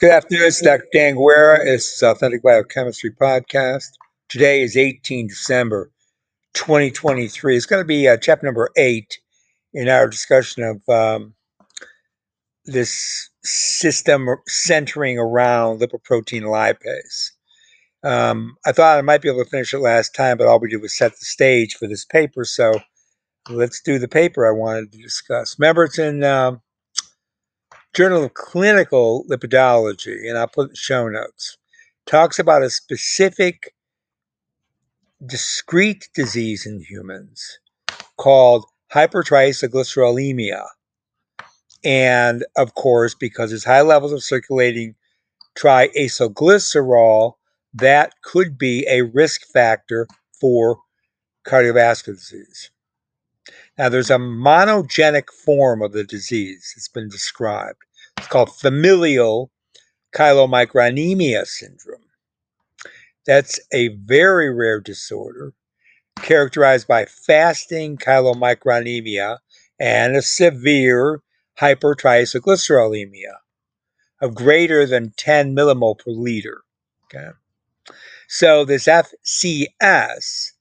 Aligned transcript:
Good 0.00 0.10
afternoon. 0.10 0.44
It's 0.44 0.62
Dr. 0.62 0.86
Dan 0.92 1.14
Guerra. 1.16 1.58
It's 1.62 2.02
Authentic 2.02 2.42
Biochemistry 2.42 3.10
Podcast. 3.10 3.90
Today 4.28 4.62
is 4.62 4.76
18 4.76 5.28
December 5.28 5.90
2023. 6.54 7.56
It's 7.56 7.66
going 7.66 7.80
to 7.80 7.86
be 7.86 8.06
uh, 8.06 8.16
chapter 8.16 8.46
number 8.46 8.70
eight 8.76 9.18
in 9.72 9.88
our 9.88 10.08
discussion 10.08 10.62
of 10.62 10.88
um, 10.88 11.34
this 12.64 13.30
system 13.42 14.28
centering 14.46 15.18
around 15.18 15.80
lipoprotein 15.80 16.42
lipase. 16.42 17.30
Um, 18.02 18.56
I 18.66 18.72
thought 18.72 18.98
I 18.98 19.02
might 19.02 19.22
be 19.22 19.28
able 19.30 19.44
to 19.44 19.50
finish 19.50 19.72
it 19.72 19.78
last 19.78 20.14
time, 20.14 20.36
but 20.38 20.46
all 20.46 20.60
we 20.60 20.68
did 20.68 20.82
was 20.82 20.96
set 20.96 21.12
the 21.12 21.24
stage 21.24 21.74
for 21.74 21.88
this 21.88 22.04
paper. 22.04 22.44
So 22.44 22.72
let's 23.48 23.80
do 23.80 23.98
the 23.98 24.08
paper 24.08 24.46
I 24.46 24.52
wanted 24.52 24.92
to 24.92 24.98
discuss. 24.98 25.56
Remember, 25.58 25.84
it's 25.84 25.98
in 25.98 26.22
um, 26.24 26.60
Journal 27.94 28.24
of 28.24 28.34
Clinical 28.34 29.24
Lipidology, 29.30 30.28
and 30.28 30.36
I'll 30.36 30.48
put 30.48 30.76
show 30.76 31.08
notes, 31.08 31.56
talks 32.06 32.40
about 32.40 32.64
a 32.64 32.70
specific 32.70 33.72
discrete 35.24 36.08
disease 36.12 36.66
in 36.66 36.80
humans 36.80 37.60
called 38.16 38.66
hypertriacylglycerolemia. 38.92 40.66
And 41.84 42.44
of 42.56 42.74
course, 42.74 43.14
because 43.14 43.50
there's 43.50 43.64
high 43.64 43.82
levels 43.82 44.12
of 44.12 44.24
circulating 44.24 44.96
triacylglycerol, 45.56 47.34
that 47.74 48.14
could 48.24 48.58
be 48.58 48.84
a 48.88 49.02
risk 49.02 49.42
factor 49.52 50.08
for 50.40 50.78
cardiovascular 51.46 52.16
disease. 52.16 52.70
Now, 53.76 53.88
there's 53.88 54.10
a 54.10 54.18
monogenic 54.18 55.30
form 55.30 55.82
of 55.82 55.92
the 55.92 56.04
disease 56.04 56.72
that's 56.74 56.88
been 56.88 57.08
described. 57.08 57.78
It's 58.18 58.28
called 58.28 58.54
familial 58.54 59.50
chylomicronemia 60.14 61.44
syndrome. 61.46 62.00
That's 63.26 63.58
a 63.72 63.88
very 63.88 64.54
rare 64.54 64.80
disorder 64.80 65.54
characterized 66.16 66.86
by 66.86 67.06
fasting 67.06 67.96
chylomicronemia 67.96 69.38
and 69.80 70.14
a 70.14 70.22
severe 70.22 71.22
hypertriacylglycerolemia 71.58 73.34
of 74.20 74.34
greater 74.34 74.86
than 74.86 75.12
10 75.16 75.54
millimole 75.54 75.98
per 75.98 76.10
liter. 76.10 76.62
Okay. 77.06 77.30
So 78.28 78.64
this 78.64 78.86
FCS 78.86 80.52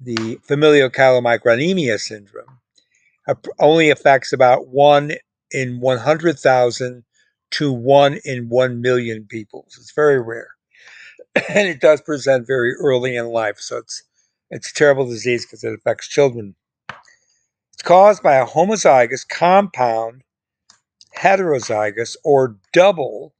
the 0.00 0.38
familial 0.42 0.90
chylomicronemia 0.90 1.98
syndrome 1.98 2.58
only 3.58 3.90
affects 3.90 4.32
about 4.32 4.68
1 4.68 5.12
in 5.52 5.80
100,000 5.80 7.04
to 7.52 7.72
1 7.72 8.18
in 8.24 8.48
1 8.48 8.80
million 8.80 9.26
people. 9.28 9.66
So 9.68 9.80
it's 9.80 9.92
very 9.92 10.20
rare. 10.20 10.50
and 11.48 11.68
it 11.68 11.80
does 11.80 12.00
present 12.00 12.46
very 12.46 12.74
early 12.74 13.16
in 13.16 13.26
life. 13.26 13.58
So 13.58 13.78
it's 13.78 14.02
it's 14.50 14.70
a 14.70 14.74
terrible 14.74 15.06
disease 15.06 15.46
because 15.46 15.62
it 15.62 15.72
affects 15.72 16.08
children. 16.08 16.56
It's 17.72 17.82
caused 17.82 18.22
by 18.22 18.34
a 18.34 18.46
homozygous 18.46 19.28
compound 19.28 20.22
heterozygous 21.16 22.16
or 22.24 22.56
double 22.72 23.34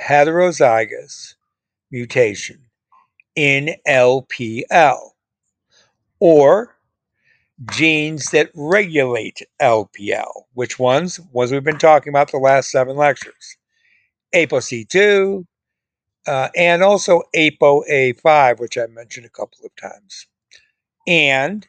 heterozygous 0.00 1.34
mutation 1.90 2.66
in 3.34 3.74
LPL 3.88 5.09
or 6.20 6.76
genes 7.70 8.30
that 8.30 8.50
regulate 8.54 9.42
LPL. 9.60 10.30
Which 10.54 10.78
ones? 10.78 11.20
Ones 11.32 11.52
we've 11.52 11.64
been 11.64 11.78
talking 11.78 12.10
about 12.10 12.30
the 12.30 12.38
last 12.38 12.70
seven 12.70 12.96
lectures. 12.96 13.56
ApoC2 14.34 15.44
uh, 16.26 16.48
and 16.56 16.82
also 16.82 17.22
ApoA5, 17.36 18.60
which 18.60 18.78
I 18.78 18.86
mentioned 18.86 19.26
a 19.26 19.30
couple 19.30 19.58
of 19.64 19.74
times. 19.76 20.26
And 21.06 21.66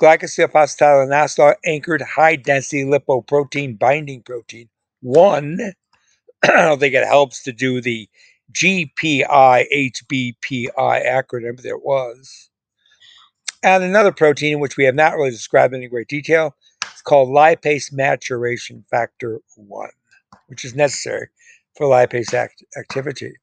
glycosylphosphatidylinositol 0.00 1.54
anchored 1.64 2.02
high 2.02 2.36
density 2.36 2.84
lipoprotein 2.84 3.78
binding 3.78 4.22
protein 4.22 4.68
1. 5.02 5.58
I 6.44 6.48
don't 6.48 6.80
think 6.80 6.94
it 6.94 7.06
helps 7.06 7.42
to 7.44 7.52
do 7.52 7.80
the 7.80 8.08
GPI 8.52 9.66
HBP1 9.72 10.72
acronym, 10.78 11.60
there 11.62 11.78
was 11.78 12.47
and 13.62 13.82
another 13.84 14.12
protein, 14.12 14.60
which 14.60 14.76
we 14.76 14.84
have 14.84 14.94
not 14.94 15.14
really 15.16 15.30
described 15.30 15.74
in 15.74 15.80
any 15.80 15.88
great 15.88 16.08
detail. 16.08 16.54
It's 16.84 17.02
called 17.02 17.28
lipase 17.28 17.92
maturation 17.92 18.84
factor 18.90 19.40
1, 19.56 19.90
which 20.46 20.64
is 20.64 20.74
necessary 20.74 21.28
for 21.76 21.86
lipase 21.86 22.34
act- 22.34 22.64
activity. 22.78 23.34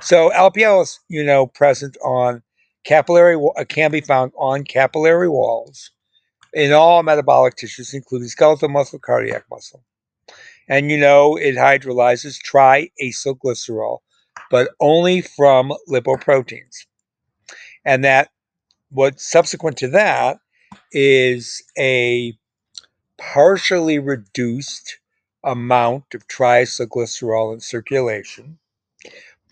So 0.00 0.30
LPL 0.30 0.82
is, 0.82 1.00
you 1.08 1.24
know, 1.24 1.46
present 1.46 1.96
on 2.04 2.42
capillary, 2.84 3.36
uh, 3.56 3.64
can 3.64 3.90
be 3.90 4.00
found 4.00 4.32
on 4.36 4.64
capillary 4.64 5.28
walls 5.28 5.90
in 6.54 6.72
all 6.72 7.02
metabolic 7.02 7.56
tissues, 7.56 7.94
including 7.94 8.28
skeletal 8.28 8.68
muscle, 8.68 8.98
cardiac 8.98 9.44
muscle. 9.50 9.84
And 10.68 10.90
you 10.90 10.98
know, 10.98 11.36
it 11.36 11.54
hydrolyzes 11.56 12.38
triacylglycerol, 12.42 13.98
but 14.50 14.70
only 14.80 15.20
from 15.22 15.72
lipoproteins. 15.88 16.86
And 17.84 18.04
that 18.04 18.30
what 18.90 19.20
subsequent 19.20 19.76
to 19.78 19.88
that 19.88 20.38
is 20.92 21.62
a 21.78 22.36
partially 23.18 23.98
reduced 23.98 24.98
amount 25.44 26.04
of 26.14 26.26
triacylglycerol 26.28 27.54
in 27.54 27.60
circulation 27.60 28.58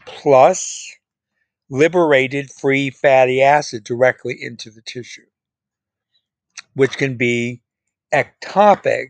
plus 0.05 0.93
liberated 1.71 2.51
free 2.51 2.91
fatty 2.91 3.43
acid 3.43 3.85
directly 3.85 4.37
into 4.41 4.71
the 4.71 4.83
tissue, 4.83 5.27
which 6.75 6.97
can 6.97 7.17
be 7.17 7.63
ectopic 8.13 9.09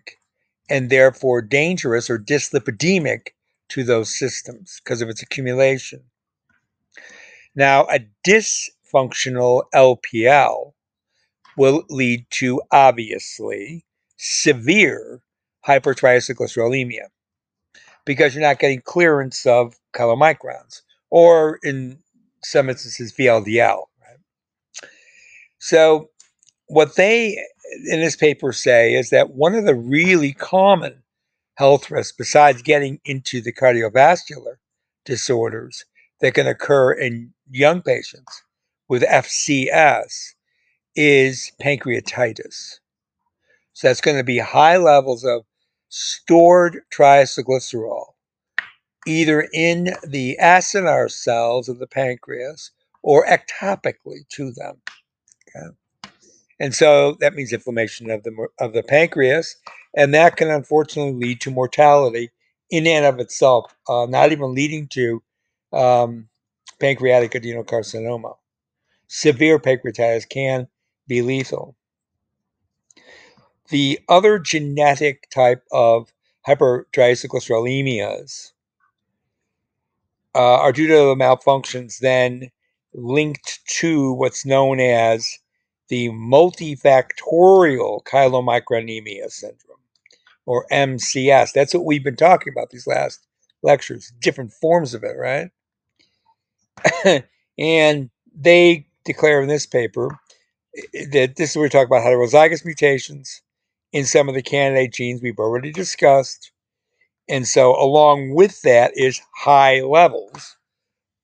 and 0.71 0.89
therefore 0.89 1.43
dangerous 1.43 2.09
or 2.09 2.19
dyslipidemic 2.19 3.29
to 3.69 3.85
those 3.85 4.17
systems 4.17 4.81
because 4.83 5.03
of 5.03 5.09
its 5.09 5.23
accumulation. 5.23 6.03
Now, 7.55 7.87
a 7.87 8.01
dis 8.23 8.71
functional 8.95 9.67
LPL 9.75 10.73
will 11.57 11.83
lead 11.91 12.25
to 12.31 12.63
obviously 12.71 13.85
severe 14.17 15.21
hypertriacylglycerolemia 15.67 17.09
because 18.05 18.35
you're 18.35 18.43
not 18.43 18.61
getting 18.61 18.81
clearance 18.81 19.45
of 19.47 19.75
chylomicrons 19.97 20.83
or 21.11 21.59
in 21.65 21.99
some 22.45 22.71
instances 22.71 23.13
VLDL. 23.13 23.83
So 25.59 26.11
what 26.69 26.95
they 26.95 27.37
in 27.87 28.01
this 28.01 28.15
paper 28.15 28.53
say 28.53 28.95
is 28.95 29.11
that 29.11 29.31
one 29.31 29.57
of 29.57 29.65
the 29.65 29.75
really 29.75 30.33
common 30.33 31.03
health 31.57 31.91
risks 31.91 32.17
besides 32.17 32.63
getting 32.63 33.01
into 33.05 33.41
the 33.41 33.53
cardiovascular 33.53 34.57
disorders 35.05 35.85
that 36.21 36.35
can 36.35 36.47
occur 36.47 36.93
in 36.93 37.33
young 37.51 37.83
patients 37.83 38.45
with 38.89 39.03
FCS 39.03 40.35
is 40.95 41.53
pancreatitis. 41.61 42.79
So 43.73 43.89
that's 43.89 44.01
going 44.01 44.17
to 44.17 44.25
be 44.25 44.39
high 44.39 44.77
levels 44.77 45.25
of 45.25 45.43
stored 45.89 46.81
triacylglycerol, 46.97 48.07
either 49.07 49.49
in 49.53 49.95
the 50.07 50.39
acinar 50.41 51.11
cells 51.11 51.69
of 51.69 51.79
the 51.79 51.87
pancreas 51.87 52.71
or 53.03 53.27
ectopically 53.27 54.29
to 54.31 54.53
them. 54.53 54.81
Okay? 55.49 55.75
And 56.61 56.75
so 56.75 57.17
that 57.21 57.35
means 57.35 57.53
inflammation 57.53 58.11
of 58.11 58.23
the 58.23 58.47
of 58.61 58.73
the 58.73 58.85
pancreas, 58.85 59.57
and 59.97 60.15
that 60.15 60.37
can 60.37 60.51
unfortunately 60.51 61.15
lead 61.15 61.41
to 61.43 61.51
mortality 61.51 62.31
in 62.71 62.87
and 62.87 63.05
of 63.05 63.19
itself, 63.19 63.75
uh, 63.89 64.07
not 64.09 64.31
even 64.31 64.55
leading 64.55 64.87
to 64.89 65.23
um, 65.73 66.29
pancreatic 66.79 67.33
adenocarcinoma 67.33 68.37
severe 69.09 69.59
pancreatitis 69.59 70.29
can 70.29 70.69
be 71.07 71.23
lethal. 71.23 71.77
The 73.69 73.99
other 74.09 74.39
genetic 74.39 75.29
type 75.31 75.65
of 75.73 76.13
hypertriacylglycerolemias 76.47 78.53
uh, 80.35 80.59
are 80.59 80.73
due 80.73 80.89
to 80.89 80.95
the 80.95 81.15
malfunctions 81.15 81.99
then 81.99 82.51
linked 82.93 83.61
to 83.67 84.13
what's 84.13 84.47
known 84.47 84.81
as 84.81 85.39
the 85.89 86.09
multifactorial 86.11 88.03
chylomicronemia 88.05 89.31
syndrome, 89.31 89.79
or 90.47 90.67
MCS. 90.73 91.53
That's 91.53 91.75
what 91.75 91.85
we've 91.85 92.05
been 92.05 92.17
talking 92.17 92.53
about 92.53 92.71
these 92.71 92.87
last 92.87 93.27
lectures, 93.63 94.13
different 94.21 94.53
forms 94.53 94.95
of 94.95 95.05
it, 95.05 95.17
right? 95.19 95.51
and 97.59 98.11
they 98.35 98.87
declare 99.05 99.43
in 99.43 99.49
this 99.49 99.67
paper 99.67 100.19
that 101.13 101.37
this 101.37 101.51
is 101.51 101.57
where 101.57 101.65
we 101.65 101.69
talk 101.69 101.87
about 101.87 102.03
heterozygous 102.05 102.65
mutations 102.65 103.43
in 103.93 104.05
some 104.05 104.29
of 104.29 104.35
the 104.35 104.43
candidate 104.43 104.93
genes 104.95 105.23
we've 105.23 105.39
already 105.39 105.73
discussed, 105.73 106.53
And 107.29 107.47
so, 107.49 107.73
along 107.81 108.35
with 108.35 108.63
that, 108.63 108.93
is 108.97 109.23
high 109.35 109.81
levels 109.81 110.57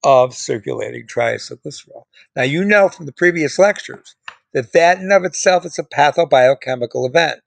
of 0.05 0.35
circulating 0.35 1.07
triacylglycerol. 1.07 2.05
Now, 2.37 2.43
you 2.45 2.65
know 2.65 2.89
from 2.89 3.07
the 3.07 3.13
previous 3.13 3.59
lectures 3.59 4.17
that 4.55 4.73
that 4.73 4.99
in 5.01 5.13
of 5.13 5.25
itself 5.25 5.67
is 5.67 5.79
a 5.79 5.85
pathobiochemical 5.85 7.09
event. 7.09 7.41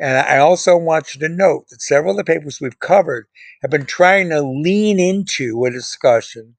And 0.00 0.18
I 0.18 0.38
also 0.38 0.76
want 0.76 1.14
you 1.14 1.20
to 1.20 1.28
note 1.28 1.68
that 1.70 1.82
several 1.82 2.12
of 2.12 2.16
the 2.18 2.24
papers 2.24 2.60
we've 2.60 2.80
covered 2.80 3.26
have 3.62 3.70
been 3.70 3.86
trying 3.86 4.30
to 4.30 4.42
lean 4.42 5.00
into 5.00 5.64
a 5.64 5.70
discussion 5.70 6.56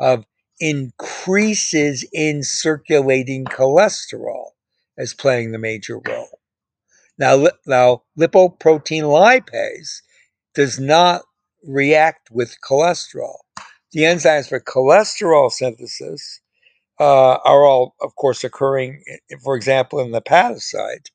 of 0.00 0.26
increases 0.60 2.04
in 2.12 2.42
circulating 2.42 3.44
cholesterol 3.44 4.50
as 4.98 5.14
playing 5.14 5.52
the 5.52 5.58
major 5.58 5.98
role. 6.06 6.40
Now, 7.18 7.48
now 7.66 8.02
lipoprotein 8.18 9.02
lipase 9.02 10.02
does 10.54 10.78
not 10.78 11.22
react 11.64 12.30
with 12.30 12.56
cholesterol. 12.68 13.36
The 13.92 14.02
enzymes 14.02 14.48
for 14.48 14.60
cholesterol 14.60 15.50
synthesis 15.50 16.40
uh, 17.00 17.38
are 17.44 17.64
all, 17.64 17.94
of 18.00 18.14
course, 18.16 18.44
occurring, 18.44 19.02
for 19.42 19.56
example, 19.56 20.00
in 20.00 20.10
the 20.12 20.22
hepatocyte. 20.22 21.10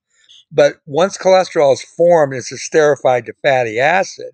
But 0.51 0.75
once 0.85 1.17
cholesterol 1.17 1.73
is 1.73 1.83
formed, 1.83 2.33
it's 2.33 2.53
esterified 2.53 3.25
to 3.25 3.33
fatty 3.41 3.79
acid. 3.79 4.31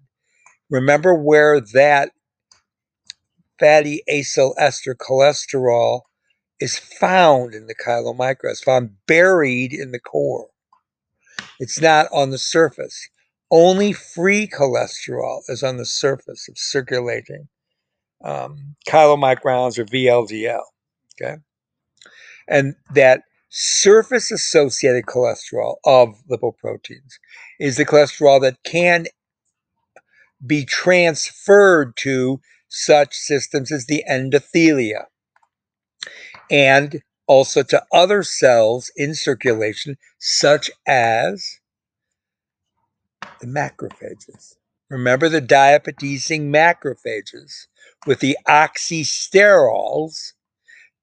Remember 0.70 1.16
where 1.16 1.62
that 1.74 2.12
fatty 3.60 4.04
acyl 4.10 4.54
ester 4.58 4.96
cholesterol 4.96 6.02
is 6.60 6.78
found 6.78 7.54
in 7.54 7.68
the 7.68 7.76
chylomicron. 7.76 8.52
It's 8.52 8.64
found 8.64 8.92
buried 9.08 9.74
in 9.74 9.92
the 9.92 10.00
core. 10.00 10.48
It's 11.60 11.82
not 11.82 12.08
on 12.12 12.30
the 12.32 12.38
surface. 12.38 13.10
Only 13.52 13.94
free 13.94 14.48
cholesterol 14.48 15.42
is 15.48 15.64
on 15.64 15.78
the 15.78 15.86
surface 15.86 16.48
of 16.48 16.58
circulating 16.58 17.48
um, 18.24 18.76
chylomicrons 18.88 19.78
or 19.78 19.86
VLDL. 19.86 20.64
Okay. 21.22 21.38
And 22.48 22.76
that 22.94 23.24
surface 23.50 24.32
associated 24.32 25.06
cholesterol 25.06 25.76
of 25.86 26.16
lipoproteins 26.30 27.18
is 27.60 27.78
the 27.78 27.86
cholesterol 27.86 28.42
that 28.42 28.58
can 28.64 29.06
be 30.46 30.66
transferred 30.66 31.96
to 31.98 32.40
such 32.69 33.16
systems 33.16 33.71
as 33.71 33.88
the 33.88 34.04
endothelia 34.10 35.06
and 36.50 37.01
also 37.27 37.63
to 37.63 37.83
other 37.94 38.24
cells 38.24 38.92
in 38.95 39.13
circulation, 39.13 39.98
such 40.19 40.71
as 40.88 41.60
the 43.42 43.48
macrophages. 43.48 44.56
Remember 44.89 45.30
the 45.30 45.42
diapedesing 45.42 46.50
macrophages 46.50 47.68
with 48.07 48.19
the 48.19 48.38
oxysterols 48.48 50.33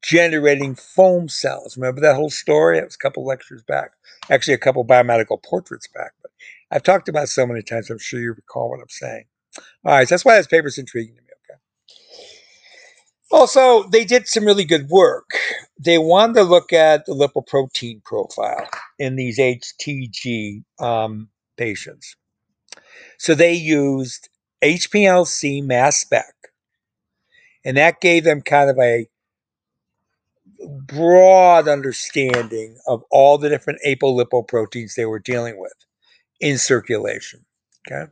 generating 0.02 0.74
foam 0.74 1.28
cells. 1.28 1.76
Remember 1.76 2.00
that 2.00 2.16
whole 2.16 2.30
story? 2.30 2.78
It 2.78 2.84
was 2.84 2.94
a 2.96 2.98
couple 2.98 3.26
lectures 3.26 3.62
back. 3.62 3.92
Actually, 4.30 4.54
a 4.54 4.58
couple 4.58 4.84
biomedical 4.84 5.42
portraits 5.42 5.88
back. 5.94 6.12
But 6.22 6.32
I've 6.70 6.82
talked 6.82 7.08
about 7.08 7.28
so 7.28 7.46
many 7.46 7.62
times, 7.62 7.90
I'm 7.90 7.98
sure 7.98 8.20
you 8.20 8.32
recall 8.32 8.70
what 8.70 8.80
I'm 8.80 8.88
saying. 8.88 9.24
All 9.84 9.92
right, 9.94 10.08
so 10.08 10.14
that's 10.14 10.24
why 10.24 10.36
this 10.36 10.46
paper's 10.46 10.78
intriguing 10.78 11.16
to 11.16 11.22
me. 11.22 11.25
Also, 13.30 13.84
they 13.88 14.04
did 14.04 14.28
some 14.28 14.44
really 14.44 14.64
good 14.64 14.88
work. 14.88 15.30
They 15.78 15.98
wanted 15.98 16.34
to 16.34 16.42
look 16.44 16.72
at 16.72 17.06
the 17.06 17.12
lipoprotein 17.12 18.02
profile 18.04 18.68
in 18.98 19.16
these 19.16 19.38
HTG 19.38 20.62
um, 20.80 21.28
patients. 21.56 22.16
So 23.18 23.34
they 23.34 23.52
used 23.54 24.28
HPLC 24.62 25.64
mass 25.64 25.98
spec, 25.98 26.34
and 27.64 27.76
that 27.76 28.00
gave 28.00 28.24
them 28.24 28.42
kind 28.42 28.70
of 28.70 28.78
a 28.78 29.08
broad 30.86 31.68
understanding 31.68 32.78
of 32.86 33.02
all 33.10 33.38
the 33.38 33.48
different 33.48 33.80
apolipoproteins 33.86 34.94
they 34.94 35.06
were 35.06 35.18
dealing 35.18 35.58
with 35.58 35.74
in 36.40 36.58
circulation. 36.58 37.44
Okay. 37.86 38.10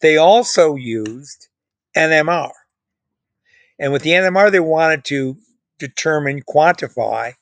They 0.00 0.16
also 0.16 0.74
used 0.76 1.48
NMR. 1.96 2.50
And 3.80 3.92
with 3.92 4.02
the 4.02 4.10
NMR, 4.10 4.52
they 4.52 4.60
wanted 4.60 5.04
to 5.06 5.38
determine, 5.78 6.42
quantify 6.42 7.32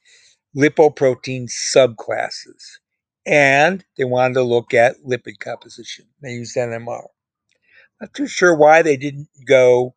lipoprotein 0.56 1.50
subclasses. 1.50 2.79
And 3.26 3.85
they 3.99 4.05
wanted 4.05 4.35
to 4.35 4.43
look 4.43 4.73
at 4.73 5.02
lipid 5.05 5.40
composition. 5.40 6.06
They 6.23 6.31
used 6.31 6.56
NMR. 6.56 7.08
Not 8.00 8.14
too 8.14 8.29
sure 8.29 8.55
why 8.55 8.82
they 8.82 8.96
didn't 8.96 9.29
go 9.46 9.96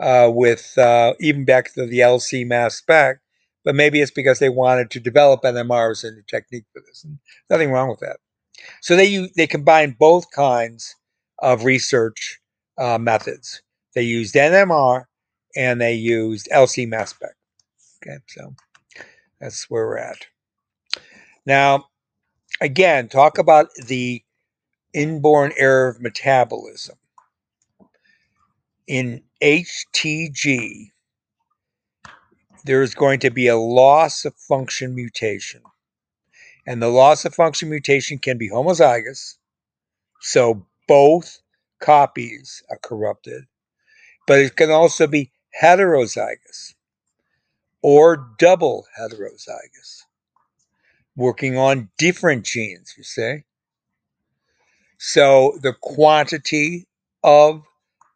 uh, 0.00 0.30
with 0.32 0.76
uh, 0.78 1.14
even 1.20 1.44
back 1.44 1.72
to 1.74 1.86
the 1.86 2.00
LC 2.00 2.46
mass 2.46 2.76
spec, 2.76 3.20
but 3.64 3.74
maybe 3.74 4.00
it's 4.00 4.10
because 4.10 4.38
they 4.38 4.48
wanted 4.50 4.90
to 4.90 5.00
develop 5.00 5.42
NMR 5.42 5.92
as 5.92 6.04
a 6.04 6.10
new 6.12 6.22
technique 6.28 6.64
for 6.72 6.82
this. 6.86 7.04
And 7.04 7.18
nothing 7.48 7.72
wrong 7.72 7.88
with 7.88 8.00
that. 8.00 8.18
So 8.82 8.96
they 8.96 9.30
they 9.36 9.46
combined 9.46 9.98
both 9.98 10.30
kinds 10.32 10.94
of 11.40 11.64
research 11.64 12.40
uh, 12.78 12.98
methods. 12.98 13.62
They 13.94 14.02
used 14.02 14.34
NMR 14.34 15.04
and 15.56 15.80
they 15.80 15.94
used 15.94 16.48
LC 16.52 16.88
mass 16.88 17.10
spec. 17.10 17.34
Okay, 18.02 18.18
so 18.28 18.54
that's 19.40 19.68
where 19.68 19.86
we're 19.86 19.98
at. 19.98 20.26
Now, 21.46 21.86
again, 22.60 23.08
talk 23.08 23.38
about 23.38 23.68
the 23.86 24.22
inborn 24.92 25.52
error 25.56 25.88
of 25.88 26.00
metabolism. 26.00 26.96
In 28.86 29.22
HTG, 29.42 30.90
there 32.64 32.82
is 32.82 32.94
going 32.94 33.20
to 33.20 33.30
be 33.30 33.46
a 33.46 33.56
loss 33.56 34.24
of 34.24 34.34
function 34.34 34.94
mutation. 34.94 35.62
And 36.66 36.82
the 36.82 36.88
loss 36.88 37.24
of 37.24 37.34
function 37.34 37.70
mutation 37.70 38.18
can 38.18 38.36
be 38.36 38.50
homozygous, 38.50 39.36
so 40.20 40.66
both 40.86 41.40
copies 41.80 42.62
are 42.70 42.78
corrupted, 42.82 43.44
but 44.26 44.40
it 44.40 44.56
can 44.56 44.70
also 44.70 45.06
be 45.06 45.32
heterozygous 45.62 46.74
or 47.82 48.28
double 48.38 48.86
heterozygous, 48.98 50.02
working 51.16 51.56
on 51.56 51.90
different 51.98 52.44
genes, 52.44 52.94
you 52.96 53.04
see. 53.04 53.44
So 54.98 55.58
the 55.62 55.74
quantity 55.80 56.86
of 57.24 57.62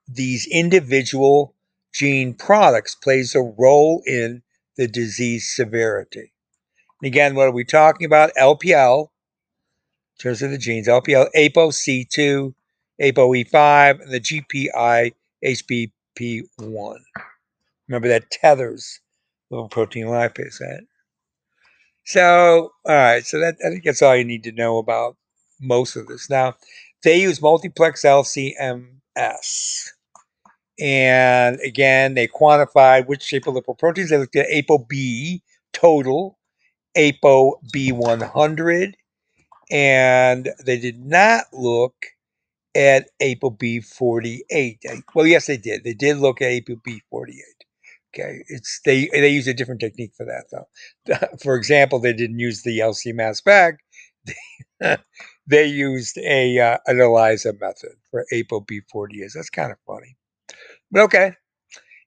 these 0.07 0.47
individual 0.51 1.55
gene 1.93 2.35
products 2.35 2.95
plays 2.95 3.35
a 3.35 3.41
role 3.41 4.03
in 4.07 4.43
the 4.77 4.87
disease 4.87 5.51
severity. 5.55 6.33
And 7.01 7.07
again, 7.07 7.35
what 7.35 7.49
are 7.49 7.53
we 7.53 7.65
talking 7.65 8.05
about? 8.05 8.33
LPL, 8.39 9.09
in 10.19 10.23
terms 10.23 10.43
of 10.43 10.51
the 10.51 10.59
genes, 10.59 10.89
LPL, 10.89 11.29
ApoC2, 11.35 12.55
ApoE5, 13.01 14.01
and 14.03 14.13
the 14.13 14.21
GPI 14.21 15.13
HBP1. 15.45 16.97
Remember 17.89 18.09
that 18.09 18.31
tethers 18.31 19.01
lipoprotein 19.53 20.07
lipase, 20.07 20.61
right? 20.61 20.85
So, 22.05 22.73
all 22.87 22.95
right, 22.95 23.25
so 23.25 23.41
that 23.41 23.57
I 23.65 23.71
think 23.71 23.85
that's 23.85 24.03
all 24.03 24.17
you 24.17 24.25
need 24.25 24.45
to 24.45 24.53
know 24.53 24.79
about 24.79 25.17
most 25.61 25.97
of 25.97 26.07
this. 26.07 26.29
Now, 26.29 26.55
they 27.03 27.21
use 27.21 27.41
multiplex 27.41 28.03
LCMS. 28.03 29.89
And 30.81 31.61
again, 31.61 32.15
they 32.15 32.27
quantified 32.27 33.07
which 33.07 33.23
shape 33.23 33.47
of 33.47 33.55
lipoproteins. 33.55 34.09
They 34.09 34.19
looked 34.19 34.37
at 34.37 34.49
ApoB 34.49 35.41
total, 35.73 36.39
ApoB100, 36.97 38.95
and 39.71 40.51
they 40.65 40.79
did 40.79 41.05
not 41.05 41.45
look 41.53 41.95
at 42.75 43.09
ApoB48. 43.23 45.03
Well, 45.15 45.27
yes, 45.27 45.47
they 45.47 45.57
did. 45.57 45.85
They 45.85 45.95
did 45.95 46.19
look 46.19 46.43
at 46.43 46.51
ApoB48. 46.51 47.54
Okay, 48.15 48.45
it's 48.49 48.81
they 48.85 49.09
they 49.13 49.29
use 49.29 49.49
a 49.49 49.55
different 49.55 49.81
technique 49.81 50.13
for 50.17 50.25
that 50.25 50.45
though. 50.53 51.29
For 51.43 51.57
example, 51.57 51.99
they 51.99 52.13
didn't 52.13 52.39
use 52.39 52.63
the 52.63 52.79
LC 52.79 53.15
mass 53.15 53.39
spec. 53.39 53.81
They, 55.47 55.67
used 55.67 56.17
a 56.17 56.59
uh, 56.59 56.79
an 56.87 57.01
ELISA 57.03 57.53
method 57.61 57.97
for 58.11 58.25
ApoB48. 58.33 59.33
That's 59.35 59.51
kind 59.51 59.71
of 59.71 59.77
funny, 59.87 60.17
but 60.91 61.03
okay. 61.03 61.35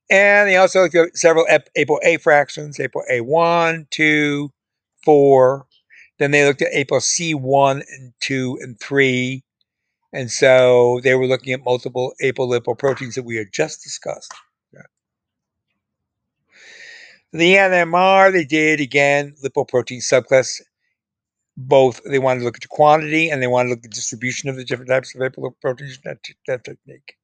And 0.09 0.49
they 0.49 0.55
also 0.55 0.81
looked 0.81 0.95
at 0.95 1.15
several 1.15 1.45
ApoA 1.45 2.19
fractions: 2.19 2.79
ApoA1, 2.79 3.89
2, 3.91 4.51
4. 5.05 5.67
Then 6.17 6.31
they 6.31 6.45
looked 6.45 6.63
at 6.63 6.73
ApoC1 6.73 7.83
and 7.89 8.13
2 8.21 8.57
and 8.61 8.79
3. 8.79 9.43
And 10.13 10.31
so 10.31 10.99
they 11.03 11.13
were 11.13 11.27
looking 11.27 11.53
at 11.53 11.63
multiple 11.63 12.13
apolipoproteins 12.23 13.13
that 13.15 13.25
we 13.25 13.35
had 13.35 13.53
just 13.53 13.83
discussed. 13.83 14.33
The 17.33 17.55
NMR 17.55 18.31
they 18.31 18.45
did 18.45 18.79
again, 18.79 19.35
lipoprotein 19.43 19.99
subclass. 20.01 20.61
both 21.57 22.01
they 22.03 22.19
wanted 22.19 22.39
to 22.39 22.45
look 22.45 22.57
at 22.57 22.61
the 22.61 22.67
quantity 22.67 23.29
and 23.29 23.41
they 23.41 23.47
wanted 23.47 23.69
to 23.69 23.71
look 23.71 23.79
at 23.79 23.83
the 23.83 23.95
distribution 23.95 24.49
of 24.49 24.55
the 24.55 24.63
different 24.63 24.89
types 24.89 25.13
of 25.15 25.21
apolipoproteins 25.21 26.01
that, 26.03 26.19
that 26.47 26.63
technique. 26.63 27.15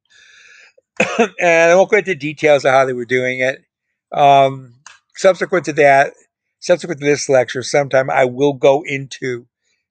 and 1.40 1.72
I 1.72 1.76
won't 1.76 1.92
go 1.92 1.98
into 1.98 2.16
details 2.16 2.66
of 2.66 2.72
how 2.72 2.86
they 2.86 2.94
were 2.94 3.06
doing 3.06 3.40
it. 3.40 3.64
Um, 4.12 4.76
subsequent 5.16 5.66
to 5.66 5.74
that, 5.74 6.14
subsequent 6.60 7.00
to 7.00 7.06
this 7.06 7.30
lecture, 7.30 7.64
sometime 7.64 8.10
I 8.10 8.26
will 8.26 8.54
go 8.54 8.84
into 8.86 9.48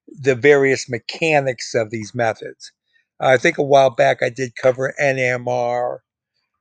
the 0.08 0.34
various 0.34 0.88
mechanics 0.88 1.74
of 1.74 1.90
these 1.90 2.14
methods. 2.14 2.72
I 3.20 3.36
think 3.36 3.58
a 3.58 3.62
while 3.62 3.90
back 3.90 4.22
I 4.22 4.30
did 4.30 4.56
cover 4.56 4.94
NMR 5.00 5.98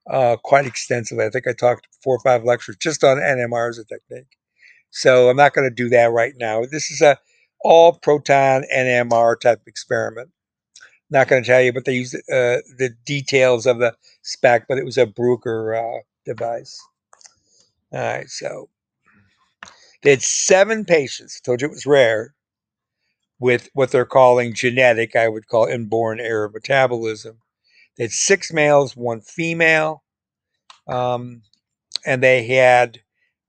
uh, 0.09 0.37
quite 0.43 0.65
extensively. 0.65 1.25
I 1.25 1.29
think 1.29 1.47
I 1.47 1.53
talked 1.53 1.87
four 2.03 2.15
or 2.15 2.19
five 2.19 2.43
lectures 2.43 2.77
just 2.77 3.03
on 3.03 3.17
NMR 3.17 3.69
as 3.69 3.77
a 3.77 3.85
technique. 3.85 4.37
So 4.89 5.29
I'm 5.29 5.37
not 5.37 5.53
going 5.53 5.69
to 5.69 5.75
do 5.75 5.89
that 5.89 6.11
right 6.11 6.33
now. 6.37 6.63
This 6.69 6.91
is 6.91 7.01
a 7.01 7.17
all 7.63 7.93
proton 7.93 8.63
NMR 8.75 9.39
type 9.39 9.61
experiment. 9.67 10.29
Not 11.09 11.27
going 11.27 11.43
to 11.43 11.47
tell 11.47 11.61
you, 11.61 11.73
but 11.73 11.85
they 11.85 11.95
used 11.95 12.15
uh, 12.15 12.63
the 12.77 12.95
details 13.05 13.65
of 13.65 13.79
the 13.79 13.95
spec, 14.23 14.65
but 14.67 14.77
it 14.77 14.85
was 14.85 14.97
a 14.97 15.05
Bruker 15.05 15.77
uh, 15.77 16.01
device. 16.25 16.79
All 17.91 17.99
right, 17.99 18.29
so 18.29 18.69
they 20.01 20.11
had 20.11 20.21
seven 20.21 20.85
patients. 20.85 21.41
Told 21.41 21.61
you 21.61 21.67
it 21.67 21.71
was 21.71 21.85
rare 21.85 22.33
with 23.41 23.69
what 23.73 23.91
they're 23.91 24.05
calling 24.05 24.53
genetic, 24.53 25.15
I 25.15 25.27
would 25.27 25.47
call 25.47 25.65
inborn 25.65 26.19
error 26.19 26.47
metabolism. 26.47 27.39
They 27.97 28.05
had 28.05 28.11
six 28.11 28.53
males, 28.53 28.95
one 28.97 29.21
female, 29.21 30.03
um, 30.87 31.43
and 32.05 32.23
they 32.23 32.45
had 32.47 32.99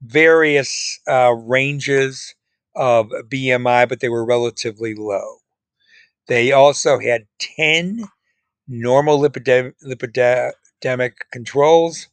various 0.03 1.01
uh, 1.09 1.33
ranges 1.33 2.35
of 2.77 3.09
BMI, 3.31 3.89
but 3.89 4.01
they 4.01 4.09
were 4.09 4.25
relatively 4.25 4.95
low. 4.95 5.39
They 6.29 6.53
also 6.53 6.99
had 6.99 7.27
10 7.41 8.05
normal 8.69 9.21
lipidem- 9.21 9.75
lipidemic 9.85 11.13
controls. 11.33 12.09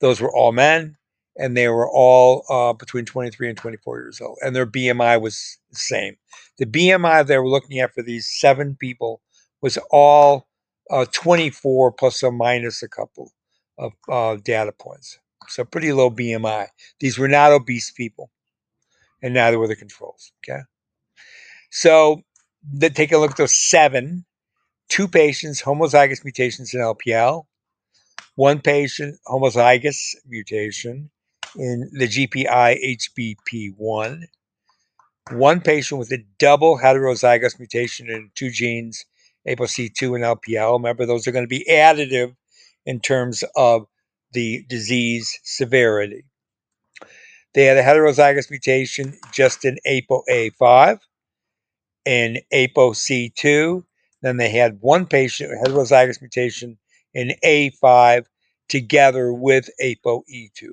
Those 0.00 0.20
were 0.20 0.34
all 0.34 0.52
men, 0.52 0.98
and 1.38 1.56
they 1.56 1.68
were 1.68 1.90
all 1.90 2.44
uh, 2.50 2.74
between 2.74 3.06
23 3.06 3.50
and 3.50 3.58
24 3.58 3.98
years 4.00 4.22
old, 4.22 4.38
and 4.42 4.56
their 4.56 4.66
BMI 4.66 5.20
was 5.22 5.58
the 5.70 5.78
same. 5.78 6.16
The 6.58 6.66
BMI 6.66 7.26
they 7.26 7.38
were 7.38 7.48
looking 7.48 7.80
at 7.80 7.94
for 7.94 8.02
these 8.02 8.28
seven 8.40 8.76
people 8.76 9.22
was 9.62 9.78
all 9.92 10.47
uh, 10.90 11.06
24 11.12 11.92
plus 11.92 12.22
or 12.22 12.32
minus 12.32 12.82
a 12.82 12.88
couple 12.88 13.32
of 13.78 13.92
uh, 14.08 14.36
data 14.42 14.72
points. 14.72 15.18
So 15.48 15.64
pretty 15.64 15.92
low 15.92 16.10
BMI. 16.10 16.68
These 17.00 17.18
were 17.18 17.28
not 17.28 17.52
obese 17.52 17.90
people, 17.90 18.30
and 19.22 19.34
neither 19.34 19.58
were 19.58 19.68
the 19.68 19.76
controls. 19.76 20.32
Okay. 20.44 20.60
So 21.70 22.22
the, 22.70 22.90
take 22.90 23.12
a 23.12 23.18
look 23.18 23.32
at 23.32 23.36
those 23.36 23.56
seven. 23.56 24.24
Two 24.88 25.06
patients, 25.06 25.62
homozygous 25.62 26.24
mutations 26.24 26.72
in 26.72 26.80
LPL. 26.80 27.44
One 28.36 28.60
patient, 28.60 29.18
homozygous 29.26 30.14
mutation 30.26 31.10
in 31.56 31.90
the 31.92 32.08
GPI 32.08 32.98
HBP1. 33.46 34.24
One 35.32 35.60
patient 35.60 35.98
with 35.98 36.10
a 36.12 36.24
double 36.38 36.78
heterozygous 36.78 37.58
mutation 37.58 38.08
in 38.08 38.30
two 38.34 38.50
genes, 38.50 39.04
ApoC2 39.46 40.14
and 40.14 40.24
LPL. 40.24 40.78
Remember, 40.78 41.06
those 41.06 41.26
are 41.26 41.32
going 41.32 41.44
to 41.44 41.48
be 41.48 41.66
additive 41.68 42.34
in 42.86 43.00
terms 43.00 43.44
of 43.56 43.86
the 44.32 44.64
disease 44.68 45.38
severity. 45.42 46.24
They 47.54 47.64
had 47.64 47.78
a 47.78 47.82
heterozygous 47.82 48.50
mutation 48.50 49.14
just 49.32 49.64
in 49.64 49.78
ApoA5 49.86 50.98
and 52.06 52.40
ApoC2. 52.52 53.84
Then 54.22 54.36
they 54.36 54.50
had 54.50 54.78
one 54.80 55.06
patient 55.06 55.52
heterozygous 55.64 56.20
mutation 56.20 56.78
in 57.14 57.32
A5 57.44 58.26
together 58.68 59.32
with 59.32 59.70
ApoE2. 59.82 60.68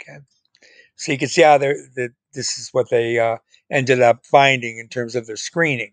Okay. 0.00 0.18
So 0.96 1.12
you 1.12 1.18
can 1.18 1.28
see 1.28 1.42
how 1.42 1.58
that 1.58 2.10
this 2.34 2.58
is 2.58 2.70
what 2.72 2.90
they 2.90 3.18
uh, 3.18 3.38
ended 3.70 4.00
up 4.00 4.26
finding 4.26 4.78
in 4.78 4.88
terms 4.88 5.14
of 5.14 5.26
their 5.26 5.36
screening. 5.36 5.92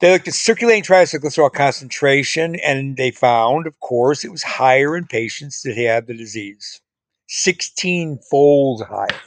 They 0.00 0.12
looked 0.12 0.28
at 0.28 0.34
circulating 0.34 0.82
triacylglycerol 0.82 1.52
concentration, 1.52 2.56
and 2.56 2.96
they 2.96 3.10
found, 3.10 3.66
of 3.66 3.78
course, 3.80 4.24
it 4.24 4.30
was 4.30 4.42
higher 4.42 4.96
in 4.96 5.06
patients 5.06 5.60
that 5.62 5.76
had 5.76 6.06
the 6.06 6.14
disease, 6.14 6.80
16 7.28 8.18
fold 8.30 8.86
higher. 8.88 9.20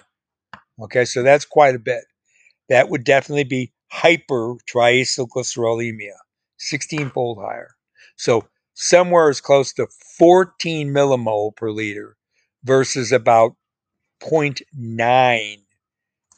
Okay, 0.82 1.06
so 1.06 1.22
that's 1.22 1.46
quite 1.46 1.75
a 1.75 1.80
bit. 1.80 2.06
That 2.70 2.89
would 2.89 3.03
definitely 3.03 3.44
be 3.44 3.72
hypertriacylglycerolemia, 3.94 6.15
16 6.58 7.12
fold 7.12 7.38
higher. 7.39 7.75
So 8.15 8.48
somewhere 8.74 9.30
as 9.30 9.42
close 9.42 9.74
to 9.74 9.86
14 10.18 10.89
millimole 10.89 11.56
per 11.56 11.70
liter 11.70 12.18
versus 12.63 13.12
about 13.12 13.56
0.9 14.24 15.58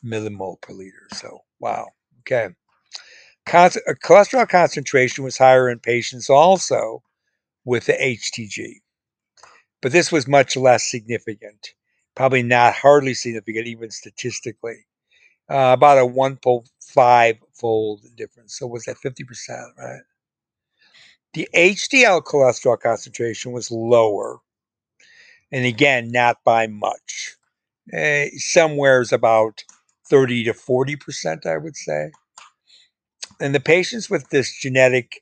millimole 0.04 0.62
per 0.62 0.74
liter. 0.74 1.08
So, 1.14 1.40
wow. 1.60 1.88
Okay. 2.22 2.50
Con- 3.46 3.72
cholesterol 4.04 4.50
concentration 4.50 5.24
was 5.26 5.38
higher 5.38 5.70
in 5.70 5.80
patients 5.80 6.30
also 6.30 7.04
with 7.66 7.86
the 7.88 7.94
HTG, 7.94 8.82
but 9.82 9.92
this 9.92 10.12
was 10.12 10.28
much 10.28 10.58
less 10.58 10.90
significant. 10.90 11.74
Probably 12.16 12.44
not 12.44 12.74
hardly 12.76 13.14
significant, 13.14 13.68
even 13.68 13.92
statistically. 13.92 14.86
Uh, 15.50 15.74
about 15.78 15.98
a 16.00 16.02
1.5 16.08 17.40
fold 17.54 18.02
difference. 18.18 18.58
So, 18.58 18.68
was 18.68 18.86
that 18.86 18.98
50%, 18.98 19.24
right? 19.78 20.02
The 21.34 21.48
HDL 21.56 22.24
cholesterol 22.24 22.80
concentration 22.80 23.52
was 23.52 23.72
lower, 23.72 24.40
and 25.52 25.66
again, 25.66 26.12
not 26.12 26.38
by 26.46 26.68
much. 26.68 27.36
Uh, 27.94 28.26
somewhere 28.38 29.02
is 29.02 29.14
about 29.14 29.64
30 30.10 30.46
to 30.46 30.54
40%, 30.54 31.46
I 31.46 31.58
would 31.58 31.76
say. 31.78 32.12
And 33.40 33.54
the 33.54 33.60
patients 33.60 34.10
with 34.10 34.30
this 34.30 34.56
genetic 34.56 35.22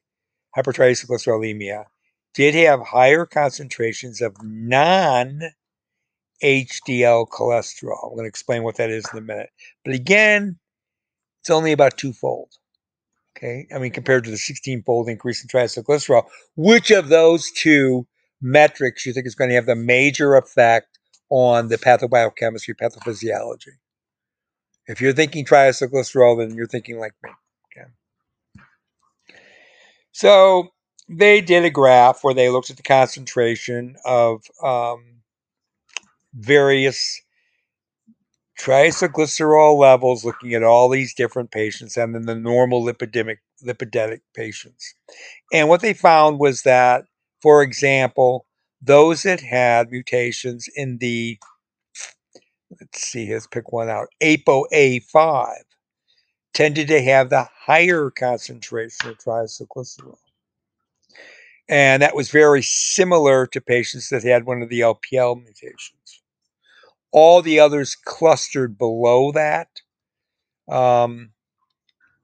hypertriglyceridemia 0.56 1.86
did 2.34 2.56
have 2.56 2.82
higher 2.82 3.26
concentrations 3.26 4.22
of 4.22 4.36
non 4.42 5.42
HDL 6.44 7.28
cholesterol. 7.30 8.04
I'm 8.04 8.16
going 8.16 8.26
to 8.26 8.30
explain 8.30 8.64
what 8.64 8.76
that 8.78 8.90
is 8.90 9.06
in 9.12 9.20
a 9.20 9.22
minute. 9.22 9.50
But 9.86 9.96
again, 9.96 10.60
it's 11.42 11.50
only 11.50 11.72
about 11.72 11.98
twofold. 11.98 12.50
Okay. 13.36 13.68
I 13.74 13.80
mean, 13.80 13.92
compared 13.92 14.26
to 14.26 14.32
the 14.32 14.38
16 14.38 14.84
fold 14.84 15.10
increase 15.10 15.42
in 15.42 15.48
triglycerol, 15.48 16.26
which 16.56 16.92
of 16.92 17.10
those 17.10 17.52
two 17.52 18.06
metrics 18.42 19.06
you 19.06 19.14
think 19.14 19.26
is 19.26 19.36
going 19.36 19.50
to 19.50 19.56
have 19.56 19.66
the 19.66 19.76
major 19.76 20.36
effect 20.36 21.00
on 21.30 21.70
the 21.70 21.78
pathobiochemistry, 21.78 22.76
pathophysiology? 22.80 23.78
If 24.86 25.02
you're 25.02 25.14
thinking 25.14 25.46
triacylglycerol, 25.46 26.40
then 26.40 26.56
you're 26.56 26.68
thinking 26.68 27.00
like 27.00 27.14
me. 27.24 27.32
So 30.14 30.70
they 31.10 31.42
did 31.42 31.66
a 31.66 31.70
graph 31.70 32.24
where 32.24 32.34
they 32.34 32.50
looked 32.50 32.70
at 32.70 32.78
the 32.78 32.84
concentration 32.84 33.98
of 34.06 34.44
um, 34.64 35.22
various 36.34 37.22
triacylglycerol 38.60 39.78
levels, 39.78 40.24
looking 40.24 40.54
at 40.54 40.64
all 40.64 40.88
these 40.88 41.14
different 41.14 41.52
patients, 41.52 41.98
and 41.98 42.14
then 42.14 42.26
the 42.28 42.36
normal 42.36 42.84
lipidemic 42.84 43.38
lipidic 43.66 44.22
patients. 44.36 44.94
And 45.52 45.68
what 45.68 45.82
they 45.82 45.94
found 45.94 46.40
was 46.40 46.62
that, 46.62 47.06
for 47.42 47.64
example, 47.64 48.46
those 48.82 49.24
that 49.24 49.42
had 49.42 49.92
mutations 49.92 50.70
in 50.76 51.00
the 51.00 51.40
let's 52.80 53.02
see, 53.02 53.34
let's 53.34 53.48
pick 53.48 53.72
one 53.72 53.90
out, 53.90 54.08
ApoA5 54.22 55.56
tended 56.54 56.88
to 56.90 57.02
have 57.02 57.30
the 57.30 57.48
higher 57.66 58.10
concentration 58.10 59.10
of 59.10 59.18
triacylglycerol. 59.18 60.18
And 61.70 62.02
that 62.02 62.16
was 62.16 62.30
very 62.30 62.62
similar 62.62 63.48
to 63.48 63.62
patients 63.62 64.10
that 64.10 64.24
had 64.24 64.46
one 64.46 64.62
of 64.62 64.70
the 64.70 64.82
LPL 64.82 65.42
mutations. 65.42 66.22
All 67.12 67.42
the 67.42 67.60
others 67.60 67.96
clustered 67.96 68.78
below 68.78 69.32
that, 69.32 69.70
um, 70.70 71.32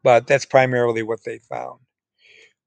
but 0.03 0.27
that's 0.27 0.45
primarily 0.45 1.03
what 1.03 1.23
they 1.25 1.39
found. 1.39 1.79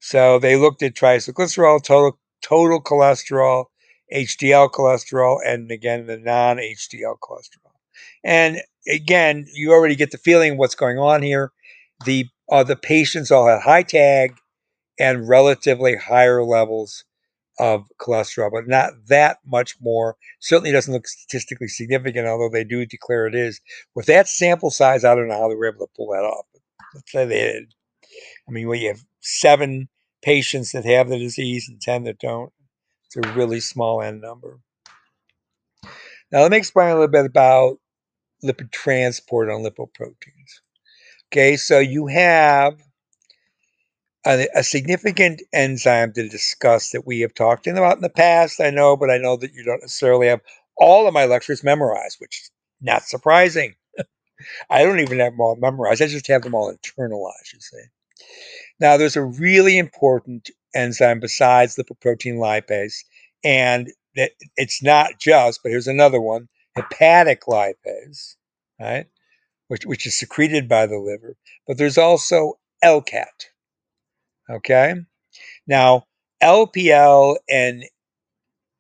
So 0.01 0.39
they 0.39 0.57
looked 0.57 0.83
at 0.83 0.95
triacylglycerol, 0.95 1.83
total, 1.83 2.19
total 2.43 2.83
cholesterol, 2.83 3.67
HDL 4.13 4.71
cholesterol, 4.71 5.39
and 5.45 5.71
again, 5.71 6.07
the 6.07 6.17
non 6.19 6.59
HDL 6.59 7.19
cholesterol. 7.21 7.73
And 8.25 8.61
again, 8.89 9.47
you 9.53 9.73
already 9.73 9.97
get 9.97 10.11
the 10.11 10.19
feeling 10.19 10.57
what's 10.57 10.75
going 10.75 10.99
on 10.99 11.23
here. 11.23 11.53
The 12.05 12.27
uh, 12.51 12.65
the 12.65 12.77
patients 12.77 13.31
all 13.31 13.47
had 13.47 13.63
high 13.63 13.83
tag 13.83 14.37
and 14.99 15.29
relatively 15.29 15.97
higher 15.97 16.45
levels 16.45 17.05
of 17.59 17.85
cholesterol, 18.01 18.51
but 18.51 18.67
not 18.67 18.93
that 19.09 19.39
much 19.47 19.77
more. 19.81 20.17
Certainly 20.41 20.73
doesn't 20.73 20.93
look 20.93 21.07
statistically 21.07 21.69
significant, 21.69 22.27
although 22.27 22.49
they 22.49 22.65
do 22.65 22.85
declare 22.85 23.27
it 23.27 23.35
is. 23.35 23.61
With 23.95 24.07
that 24.07 24.29
sample 24.29 24.71
size, 24.71 25.05
I 25.05 25.15
don't 25.15 25.29
know 25.29 25.39
how 25.39 25.49
they 25.49 25.55
were 25.55 25.69
able 25.69 25.87
to 25.87 25.93
pull 25.97 26.11
that 26.13 26.25
off. 26.25 26.47
Let's 26.95 27.13
say 27.13 27.25
they 27.25 27.41
did. 27.41 27.75
I 28.49 28.53
mean, 28.53 28.69
when 28.69 28.81
you 28.81 28.89
have 28.89 29.05
seven 29.21 29.89
patients 30.23 30.73
that 30.73 30.85
have 30.85 31.09
the 31.09 31.19
disease 31.19 31.69
and 31.69 31.81
10 31.81 32.05
that 32.05 32.19
don't, 32.19 32.53
it's 33.07 33.17
a 33.17 33.33
really 33.33 33.61
small 33.61 34.03
n 34.03 34.21
number. 34.21 34.61
Now, 36.31 36.41
let 36.41 36.51
me 36.51 36.57
explain 36.57 36.89
a 36.89 36.95
little 36.95 37.09
bit 37.09 37.27
about 37.27 37.79
lipid 38.45 38.71
transport 38.71 39.49
on 39.49 39.63
lipoproteins. 39.63 40.61
Okay, 41.33 41.57
so 41.57 41.79
you 41.79 42.07
have 42.09 42.83
a, 44.27 44.47
a, 44.55 44.63
significant 44.63 45.43
enzyme 45.53 46.13
to 46.13 46.29
discuss 46.29 46.91
that 46.91 47.07
we 47.07 47.21
have 47.21 47.35
talked 47.35 47.67
about 47.67 47.97
in 47.97 48.03
the 48.03 48.11
past, 48.11 48.61
I 48.61 48.71
know, 48.71 48.97
but 48.97 49.11
I 49.11 49.19
know 49.19 49.37
that 49.37 49.53
you 49.55 49.65
don't 49.65 49.81
necessarily 49.81 50.29
have 50.29 50.41
all 50.77 51.07
of 51.09 51.15
my 51.15 51.25
lectures 51.25 51.65
memorized, 51.65 52.19
which 52.21 52.43
is 52.43 52.51
not 52.81 53.05
surprising. 53.05 53.75
I 54.71 54.85
don't 54.85 55.01
even 55.01 55.19
have 55.19 55.33
them 55.33 55.41
all 55.41 55.57
memorized. 55.57 56.03
I 56.03 56.07
just 56.07 56.29
have 56.29 56.43
them 56.43 56.55
all 56.55 56.73
internalized, 56.73 57.53
you 57.53 57.61
see. 57.61 57.83
Now, 58.79 58.97
there's 58.97 59.17
a 59.17 59.25
really 59.25 59.79
important 59.79 60.51
enzyme 60.75 61.21
besides 61.21 61.77
lipoprotein 61.77 62.37
lipase, 62.37 63.05
and 63.45 63.91
it's 64.57 64.83
not 64.83 65.19
just, 65.19 65.63
but 65.63 65.71
here's 65.71 65.89
another 65.89 66.21
one, 66.21 66.49
hepatic 66.77 67.43
lipase, 67.43 68.37
right? 68.81 69.07
Which, 69.69 69.85
which 69.85 70.07
is 70.07 70.19
secreted 70.19 70.69
by 70.69 70.87
the 70.87 70.99
liver. 70.99 71.37
But 71.67 71.79
there's 71.79 71.99
also 71.99 72.59
LCAT, 72.85 73.47
okay? 74.51 74.95
Now, 75.67 76.07
LPL 76.43 77.37
and 77.49 77.85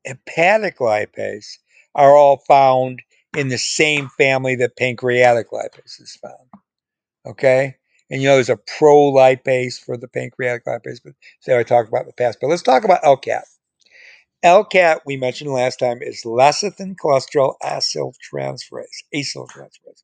hepatic 0.04 0.78
lipase 0.78 1.58
are 1.94 2.16
all 2.16 2.38
found 2.38 3.02
in 3.36 3.48
the 3.48 3.58
same 3.58 4.08
family 4.18 4.56
that 4.56 4.76
pancreatic 4.76 5.50
lipase 5.50 6.00
is 6.00 6.18
found. 6.20 6.48
Okay? 7.26 7.76
And 8.10 8.20
you 8.20 8.28
know 8.28 8.34
there's 8.34 8.50
a 8.50 8.58
pro-lipase 8.78 9.82
for 9.82 9.96
the 9.96 10.08
pancreatic 10.08 10.66
lipase, 10.66 11.00
but 11.02 11.14
so 11.40 11.58
I 11.58 11.62
talked 11.62 11.88
about 11.88 12.02
in 12.02 12.08
the 12.08 12.12
past. 12.12 12.38
But 12.40 12.48
let's 12.48 12.62
talk 12.62 12.84
about 12.84 13.02
LCAT. 13.02 13.44
LCAT, 14.44 15.00
we 15.06 15.16
mentioned 15.16 15.50
last 15.52 15.78
time, 15.78 16.02
is 16.02 16.22
lecithin 16.24 16.96
cholesterol 16.96 17.54
acyltransferase, 17.62 19.04
acyltransferase. 19.14 20.02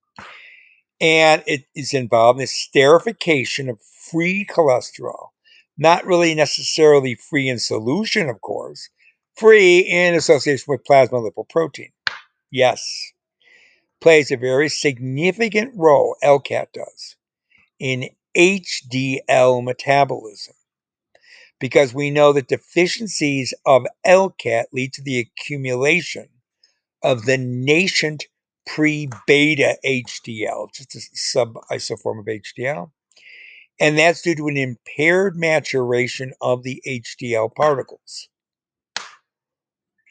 And 1.00 1.42
it 1.46 1.64
is 1.74 1.92
involved 1.92 2.40
in 2.40 2.46
the 2.46 2.46
esterification 2.46 3.68
of 3.68 3.80
free 3.82 4.46
cholesterol. 4.46 5.28
Not 5.76 6.06
really 6.06 6.34
necessarily 6.34 7.14
free 7.16 7.48
in 7.48 7.58
solution, 7.58 8.28
of 8.28 8.40
course, 8.40 8.88
free 9.36 9.80
in 9.80 10.14
association 10.14 10.64
with 10.68 10.84
plasma 10.84 11.18
lipoprotein. 11.18 11.92
Yes, 12.50 13.12
plays 14.00 14.30
a 14.30 14.36
very 14.36 14.68
significant 14.68 15.72
role, 15.76 16.16
LCAT 16.22 16.72
does, 16.72 17.16
in 17.78 18.08
HDL 18.36 19.64
metabolism. 19.64 20.54
Because 21.60 21.92
we 21.92 22.10
know 22.10 22.32
that 22.32 22.48
deficiencies 22.48 23.52
of 23.66 23.86
LCAT 24.06 24.66
lead 24.72 24.92
to 24.94 25.02
the 25.02 25.18
accumulation 25.18 26.28
of 27.02 27.24
the 27.24 27.36
nascent 27.38 28.26
pre 28.66 29.08
beta 29.26 29.76
HDL, 29.84 30.72
just 30.72 30.94
a 30.94 31.00
sub 31.14 31.54
isoform 31.70 32.20
of 32.20 32.26
HDL. 32.26 32.90
And 33.80 33.98
that's 33.98 34.22
due 34.22 34.34
to 34.34 34.48
an 34.48 34.56
impaired 34.56 35.36
maturation 35.36 36.32
of 36.40 36.62
the 36.62 36.82
HDL 36.86 37.54
particles. 37.54 38.28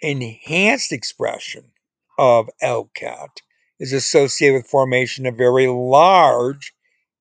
Enhanced 0.01 0.92
expression 0.92 1.72
of 2.18 2.50
LCAT 2.62 3.42
is 3.80 3.94
associated 3.94 4.56
with 4.56 4.68
formation 4.68 5.25
of 5.25 5.36
very 5.36 5.68
large 5.68 6.74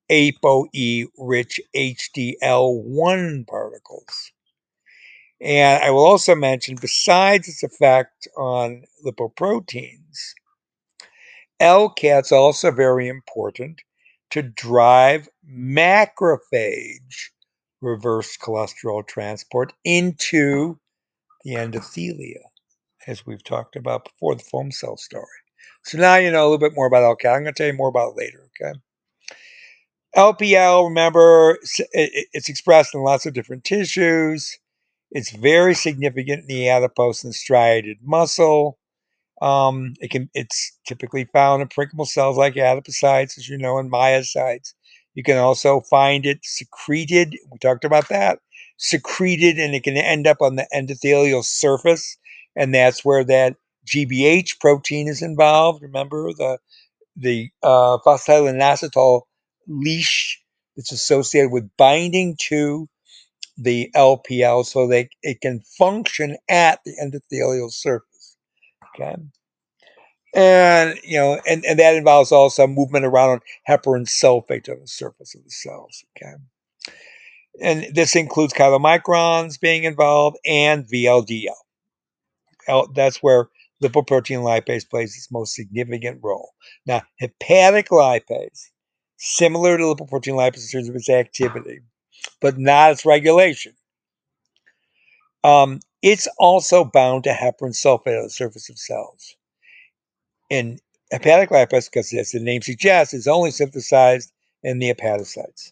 ApoE 0.09 1.05
rich 1.17 1.61
HDL1 1.75 3.47
particles. 3.47 4.31
And 5.39 5.83
I 5.83 5.91
will 5.91 6.05
also 6.05 6.33
mention, 6.35 6.77
besides 6.79 7.47
its 7.47 7.63
effect 7.63 8.27
on 8.37 8.83
lipoproteins, 9.05 10.33
LCAT's 11.61 12.31
also 12.31 12.71
very 12.71 13.07
important 13.07 13.81
to 14.31 14.41
drive 14.41 15.29
macrophage 15.49 17.29
reverse 17.81 18.37
cholesterol 18.37 19.05
transport 19.05 19.73
into 19.83 20.79
the 21.43 21.53
endothelia, 21.53 22.41
as 23.05 23.25
we've 23.25 23.43
talked 23.43 23.75
about 23.75 24.05
before, 24.05 24.35
the 24.35 24.43
foam 24.43 24.71
cell 24.71 24.97
story. 24.97 25.25
So 25.83 25.97
now 25.97 26.15
you 26.15 26.31
know 26.31 26.41
a 26.41 26.49
little 26.49 26.57
bit 26.57 26.75
more 26.75 26.87
about 26.87 27.03
LCAT. 27.03 27.35
I'm 27.35 27.43
going 27.43 27.53
to 27.53 27.57
tell 27.57 27.67
you 27.67 27.73
more 27.73 27.89
about 27.89 28.13
it 28.13 28.17
later, 28.17 28.49
okay? 28.61 28.77
LPL, 30.15 30.85
remember, 30.87 31.57
it's 31.93 32.49
expressed 32.49 32.95
in 32.95 33.01
lots 33.03 33.25
of 33.25 33.33
different 33.33 33.63
tissues. 33.63 34.57
It's 35.11 35.31
very 35.31 35.75
significant 35.75 36.41
in 36.43 36.47
the 36.47 36.69
adipose 36.69 37.23
and 37.23 37.35
striated 37.35 37.97
muscle. 38.03 38.79
Um, 39.41 39.93
it 40.01 40.11
can 40.11 40.29
it's 40.33 40.77
typically 40.87 41.25
found 41.25 41.61
in 41.61 41.69
parenchymal 41.69 42.07
cells 42.07 42.37
like 42.37 42.55
adipocytes, 42.55 43.37
as 43.37 43.49
you 43.49 43.57
know, 43.57 43.77
and 43.77 43.91
myocytes. 43.91 44.73
You 45.15 45.23
can 45.23 45.37
also 45.37 45.81
find 45.81 46.25
it 46.25 46.39
secreted. 46.43 47.35
We 47.51 47.59
talked 47.59 47.85
about 47.85 48.09
that. 48.09 48.39
Secreted, 48.77 49.59
and 49.59 49.75
it 49.75 49.83
can 49.83 49.97
end 49.97 50.27
up 50.27 50.37
on 50.41 50.55
the 50.55 50.67
endothelial 50.75 51.43
surface, 51.45 52.17
and 52.55 52.73
that's 52.73 53.05
where 53.05 53.23
that 53.25 53.57
GBH 53.87 54.59
protein 54.59 55.07
is 55.07 55.21
involved. 55.21 55.83
Remember 55.83 56.33
the 56.33 56.59
the 57.15 57.49
uh, 57.63 57.97
leash 59.67 60.41
that's 60.75 60.91
associated 60.91 61.51
with 61.51 61.69
binding 61.77 62.35
to 62.39 62.87
the 63.57 63.89
LPL 63.95 64.65
so 64.65 64.87
that 64.87 65.09
it 65.23 65.41
can 65.41 65.61
function 65.77 66.37
at 66.47 66.79
the 66.85 66.93
endothelial 67.01 67.71
surface. 67.71 68.37
Okay. 68.95 69.15
And 70.35 70.99
you 71.03 71.17
know, 71.17 71.41
and, 71.47 71.65
and 71.65 71.79
that 71.79 71.95
involves 71.95 72.31
also 72.31 72.67
movement 72.67 73.05
around 73.05 73.41
heparan 73.67 74.05
sulfate 74.05 74.69
on 74.69 74.79
the 74.79 74.87
surface 74.87 75.33
of 75.33 75.43
the 75.43 75.49
cells. 75.49 76.03
Okay. 76.15 76.33
And 77.59 77.95
this 77.95 78.15
includes 78.15 78.53
chylomicrons 78.53 79.59
being 79.59 79.83
involved 79.83 80.37
and 80.45 80.85
VLDL. 80.87 81.55
That's 82.93 83.17
where 83.23 83.49
lipoprotein 83.81 84.43
lipase 84.43 84.87
plays 84.87 85.15
its 85.15 85.31
most 85.31 85.55
significant 85.55 86.19
role. 86.21 86.51
Now, 86.85 87.01
hepatic 87.19 87.89
lipase, 87.89 88.69
similar 89.17 89.77
to 89.77 89.83
lipoprotein 89.83 90.33
lipase 90.33 90.65
in 90.65 90.79
terms 90.79 90.89
of 90.89 90.95
its 90.95 91.09
activity, 91.09 91.79
but 92.39 92.57
not 92.57 92.91
its 92.91 93.05
regulation. 93.05 93.73
Um, 95.43 95.79
it's 96.01 96.27
also 96.37 96.83
bound 96.83 97.23
to 97.23 97.31
heparan 97.31 97.73
sulfate 97.73 98.17
on 98.17 98.23
the 98.23 98.29
surface 98.29 98.69
of 98.69 98.77
cells. 98.77 99.35
And 100.49 100.79
hepatic 101.11 101.49
lipase, 101.49 101.89
because 101.89 102.13
as 102.13 102.31
the 102.31 102.39
name 102.39 102.61
suggests, 102.61 103.13
is 103.13 103.27
only 103.27 103.51
synthesized 103.51 104.31
in 104.63 104.79
the 104.79 104.93
hepatocytes. 104.93 105.71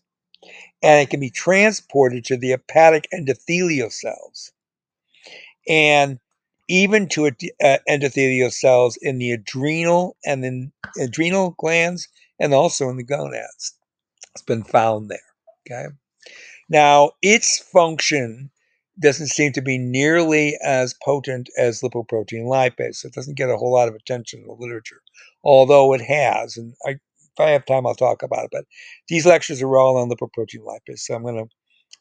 And 0.81 1.01
it 1.01 1.09
can 1.09 1.19
be 1.19 1.29
transported 1.29 2.25
to 2.25 2.37
the 2.37 2.51
hepatic 2.51 3.07
endothelial 3.13 3.91
cells. 3.91 4.51
And 5.67 6.19
even 6.67 7.07
to 7.09 7.27
uh, 7.27 7.77
endothelial 7.89 8.51
cells 8.51 8.97
in 8.97 9.17
the 9.17 9.31
adrenal 9.31 10.15
and 10.25 10.43
then 10.43 10.71
adrenal 10.99 11.55
glands 11.57 12.07
and 12.39 12.53
also 12.53 12.89
in 12.89 12.97
the 12.97 13.03
gonads. 13.03 13.75
It's 14.33 14.43
been 14.43 14.63
found 14.63 15.09
there. 15.09 15.19
Okay. 15.69 15.87
Now, 16.69 17.11
its 17.21 17.59
function 17.59 18.51
doesn't 18.99 19.27
seem 19.27 19.51
to 19.53 19.61
be 19.61 19.77
nearly 19.77 20.57
as 20.63 20.95
potent 21.03 21.49
as 21.57 21.81
lipoprotein 21.81 22.45
lipase. 22.45 22.97
So 22.97 23.07
it 23.07 23.13
doesn't 23.13 23.37
get 23.37 23.49
a 23.49 23.57
whole 23.57 23.73
lot 23.73 23.87
of 23.87 23.95
attention 23.95 24.41
in 24.41 24.47
the 24.47 24.53
literature, 24.53 25.01
although 25.43 25.93
it 25.93 26.01
has. 26.01 26.57
And 26.57 26.73
I, 26.85 26.91
if 26.91 27.39
I 27.39 27.49
have 27.49 27.65
time, 27.65 27.85
I'll 27.85 27.95
talk 27.95 28.23
about 28.23 28.45
it. 28.45 28.49
But 28.51 28.65
these 29.09 29.25
lectures 29.25 29.61
are 29.61 29.77
all 29.77 29.97
on 29.97 30.09
lipoprotein 30.09 30.61
lipase. 30.65 30.99
So 30.99 31.15
I'm 31.15 31.23
going 31.23 31.35
to 31.35 31.49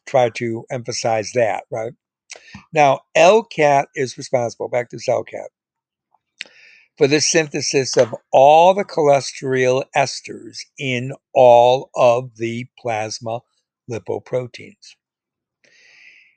try 0.05 0.29
to 0.29 0.65
emphasize 0.71 1.31
that, 1.35 1.65
right? 1.69 1.93
Now, 2.73 3.01
LCAT 3.15 3.85
is 3.95 4.17
responsible, 4.17 4.69
back 4.69 4.89
to 4.89 4.97
LCAT, 4.97 5.47
for 6.97 7.07
the 7.07 7.21
synthesis 7.21 7.97
of 7.97 8.15
all 8.31 8.73
the 8.73 8.85
cholesterol 8.85 9.83
esters 9.95 10.59
in 10.77 11.13
all 11.33 11.89
of 11.95 12.37
the 12.37 12.67
plasma 12.79 13.41
lipoproteins. 13.89 14.95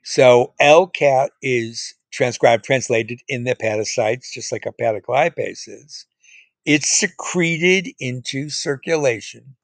So 0.03 0.53
LCAT 0.61 1.29
is 1.41 1.95
transcribed, 2.11 2.63
translated 2.65 3.21
in 3.27 3.43
the 3.43 3.55
hepatocytes, 3.55 4.31
just 4.33 4.51
like 4.51 4.63
hepatic 4.65 5.07
lipase 5.07 5.67
is. 5.67 6.05
It's 6.65 6.89
secreted 6.89 7.89
into 7.99 8.49
circulation, 8.49 9.55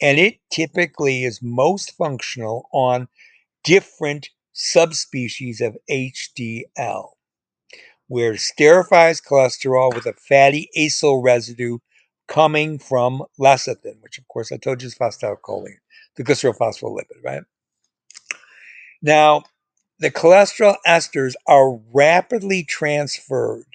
and 0.00 0.18
it 0.18 0.38
typically 0.50 1.24
is 1.24 1.42
most 1.42 1.96
functional 1.96 2.68
on 2.72 3.08
different 3.64 4.30
subspecies 4.52 5.60
of 5.60 5.76
HDL, 5.90 7.10
where 8.08 8.32
it 8.32 8.40
esterifies 8.40 9.22
cholesterol 9.24 9.94
with 9.94 10.06
a 10.06 10.14
fatty 10.14 10.70
acyl 10.76 11.22
residue 11.22 11.78
coming 12.28 12.78
from 12.78 13.24
lecithin, 13.40 14.00
which 14.02 14.18
of 14.18 14.28
course 14.28 14.52
I 14.52 14.58
told 14.58 14.82
you 14.82 14.88
is 14.88 14.96
phosphatidylcholine. 14.96 15.78
the 16.16 16.24
glycerophospholipid, 16.24 17.24
right? 17.24 17.42
Now, 19.02 19.44
the 19.98 20.10
cholesterol 20.10 20.76
esters 20.86 21.34
are 21.46 21.78
rapidly 21.92 22.64
transferred 22.64 23.66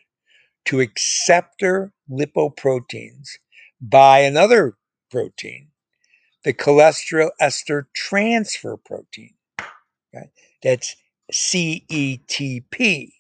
to 0.66 0.80
acceptor 0.80 1.94
lipoproteins 2.10 3.30
by 3.82 4.20
another 4.20 4.76
protein, 5.12 5.70
the 6.44 6.54
cholesterol 6.54 7.32
ester 7.40 7.90
transfer 7.94 8.78
protein. 8.78 9.36
Right? 10.14 10.30
That's 10.62 10.96
CETP. 11.32 13.12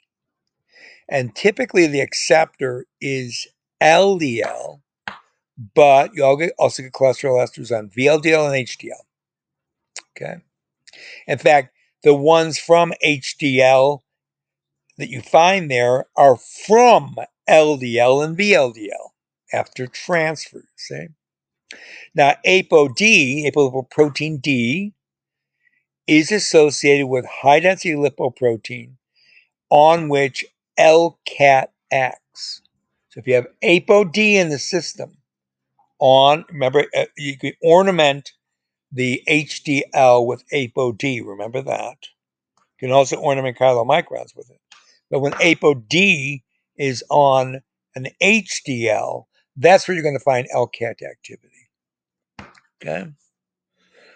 And 1.09 1.35
typically 1.35 1.87
the 1.87 2.01
acceptor 2.01 2.85
is 3.01 3.47
LDL, 3.81 4.81
but 5.75 6.11
you 6.13 6.23
also 6.57 6.83
get 6.83 6.93
cholesterol 6.93 7.43
esters 7.43 7.77
on 7.77 7.89
VLDL 7.89 8.47
and 8.47 8.67
HDL. 8.67 9.03
Okay. 10.15 10.41
In 11.27 11.37
fact, 11.37 11.73
the 12.03 12.13
ones 12.13 12.57
from 12.57 12.93
HDL 13.03 13.99
that 14.97 15.09
you 15.09 15.21
find 15.21 15.69
there 15.69 16.05
are 16.15 16.37
from 16.37 17.15
LDL 17.49 18.23
and 18.23 18.37
VLDL 18.37 19.11
after 19.51 19.87
transfer. 19.87 20.63
See? 20.75 21.07
Now, 22.13 22.35
ApoD, 22.45 23.51
apolipoprotein 23.51 24.41
D, 24.41 24.93
is 26.07 26.31
associated 26.31 27.07
with 27.07 27.25
high 27.25 27.59
density 27.59 27.95
lipoprotein 27.95 28.93
on 29.69 30.09
which 30.09 30.45
LCAT 30.79 31.67
acts. 31.91 32.61
So 33.09 33.19
if 33.19 33.27
you 33.27 33.35
have 33.35 33.47
ApoD 33.63 34.17
in 34.17 34.49
the 34.49 34.59
system, 34.59 35.17
on 35.99 36.45
remember 36.49 36.85
uh, 36.95 37.05
you 37.17 37.37
can 37.37 37.53
ornament 37.61 38.31
the 38.91 39.21
HDL 39.29 40.25
with 40.25 40.43
ApoD. 40.49 41.25
Remember 41.25 41.61
that. 41.61 41.97
You 42.79 42.87
can 42.87 42.91
also 42.91 43.17
ornament 43.17 43.57
chylomicrons 43.57 44.35
with 44.35 44.49
it. 44.49 44.59
But 45.09 45.19
when 45.19 45.33
ApoD 45.33 46.41
is 46.77 47.03
on 47.09 47.61
an 47.95 48.07
HDL, 48.21 49.25
that's 49.55 49.87
where 49.87 49.95
you're 49.95 50.03
going 50.03 50.17
to 50.17 50.23
find 50.23 50.47
LCAT 50.53 51.01
activity. 51.03 51.69
Okay. 52.83 53.11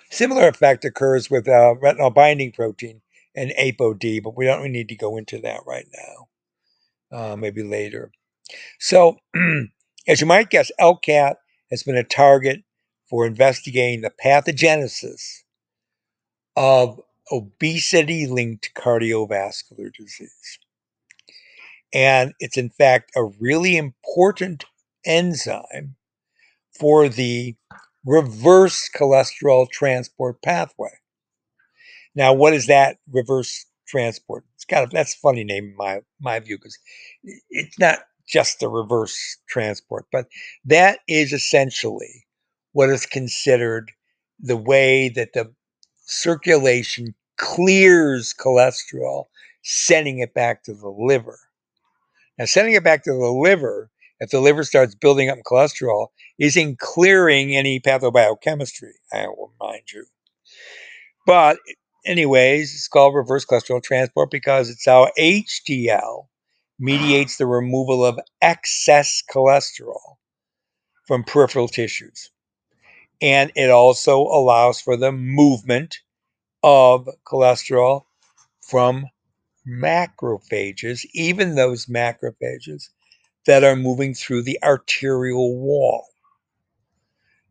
Similar 0.10 0.48
effect 0.48 0.86
occurs 0.86 1.30
with 1.30 1.48
uh, 1.48 1.76
retinol 1.82 2.14
binding 2.14 2.52
protein 2.52 3.02
and 3.36 3.52
ApoD, 3.52 4.24
but 4.24 4.36
we 4.36 4.46
don't 4.46 4.60
really 4.60 4.70
need 4.70 4.90
to 4.90 4.96
go 4.96 5.18
into 5.18 5.40
that 5.42 5.62
right 5.66 5.88
now. 5.94 6.27
Uh, 7.12 7.36
maybe 7.38 7.64
later. 7.64 8.12
So, 8.80 9.18
as 10.08 10.22
you 10.22 10.28
might 10.28 10.50
guess, 10.50 10.72
LCAT 10.80 11.36
has 11.72 11.84
been 11.84 11.96
a 11.98 12.04
target 12.04 12.64
for 13.10 13.26
investigating 13.26 14.02
the 14.02 14.12
pathogenesis 14.24 15.44
of 16.56 17.00
obesity 17.32 18.28
linked 18.28 18.72
cardiovascular 18.76 19.94
disease. 19.94 20.60
And 21.94 22.34
it's 22.40 22.58
in 22.58 22.70
fact 22.70 23.12
a 23.16 23.24
really 23.24 23.78
important 23.78 24.66
enzyme 25.06 25.96
for 26.78 27.08
the 27.08 27.56
reverse 28.06 28.90
cholesterol 28.94 29.70
transport 29.70 30.42
pathway. 30.42 30.92
Now, 32.16 32.34
what 32.34 32.54
is 32.54 32.68
that 32.68 32.98
reverse 33.12 33.66
transport? 33.88 34.44
It's 34.56 34.66
kind 34.66 34.84
of 34.84 34.92
that's 34.92 35.16
a 35.16 35.20
funny 35.20 35.44
name 35.44 35.66
in 35.66 35.76
my 35.78 36.02
my 36.20 36.40
view 36.40 36.58
because 36.58 36.78
it's 37.50 37.80
not 37.80 38.00
just 38.28 38.60
the 38.60 38.68
reverse 38.70 39.38
transport, 39.48 40.06
but 40.12 40.28
that 40.66 41.00
is 41.08 41.34
essentially 41.34 42.26
what 42.74 42.90
is 42.90 43.06
considered 43.06 43.92
the 44.40 44.58
way 44.58 45.10
that 45.10 45.34
the 45.34 45.52
circulation 46.06 47.16
clears 47.38 48.34
cholesterol, 48.38 49.26
sending 49.64 50.20
it 50.20 50.34
back 50.34 50.64
to 50.64 50.74
the 50.74 50.90
liver. 50.90 51.40
Now, 52.38 52.46
sending 52.46 52.76
it 52.76 52.84
back 52.84 53.04
to 53.04 53.14
the 53.14 53.32
liver, 53.32 53.90
if 54.20 54.30
the 54.30 54.40
liver 54.40 54.64
starts 54.64 54.96
building 54.96 55.30
up 55.30 55.40
cholesterol, 55.46 56.08
isn't 56.40 56.80
clearing 56.80 57.56
any 57.56 57.80
pathobiochemistry, 57.80 58.92
I 59.12 59.28
will 59.28 59.54
remind 59.60 59.92
you. 59.92 60.06
But, 61.26 61.58
anyways, 62.08 62.74
it's 62.74 62.88
called 62.88 63.16
reverse 63.16 63.46
cholesterol 63.46 63.84
transport 63.84 64.32
because 64.32 64.70
it's 64.70 64.86
how 64.86 65.12
HDL 65.20 66.28
mediates 66.80 67.38
the 67.38 67.48
removal 67.48 68.06
of 68.06 68.20
excess 68.42 69.24
cholesterol 69.32 70.18
from 71.06 71.24
peripheral 71.24 71.68
tissues. 71.68 72.32
And 73.22 73.52
it 73.56 73.70
also 73.70 74.22
allows 74.22 74.82
for 74.82 74.98
the 74.98 75.12
movement 75.12 76.00
of 76.64 77.10
cholesterol 77.26 78.04
from 78.62 79.06
macrophages, 79.68 81.06
even 81.14 81.56
those 81.56 81.88
macrophages 81.88 82.90
that 83.46 83.64
are 83.64 83.76
moving 83.76 84.14
through 84.14 84.44
the 84.44 84.60
arterial 84.64 85.58
wall. 85.58 86.06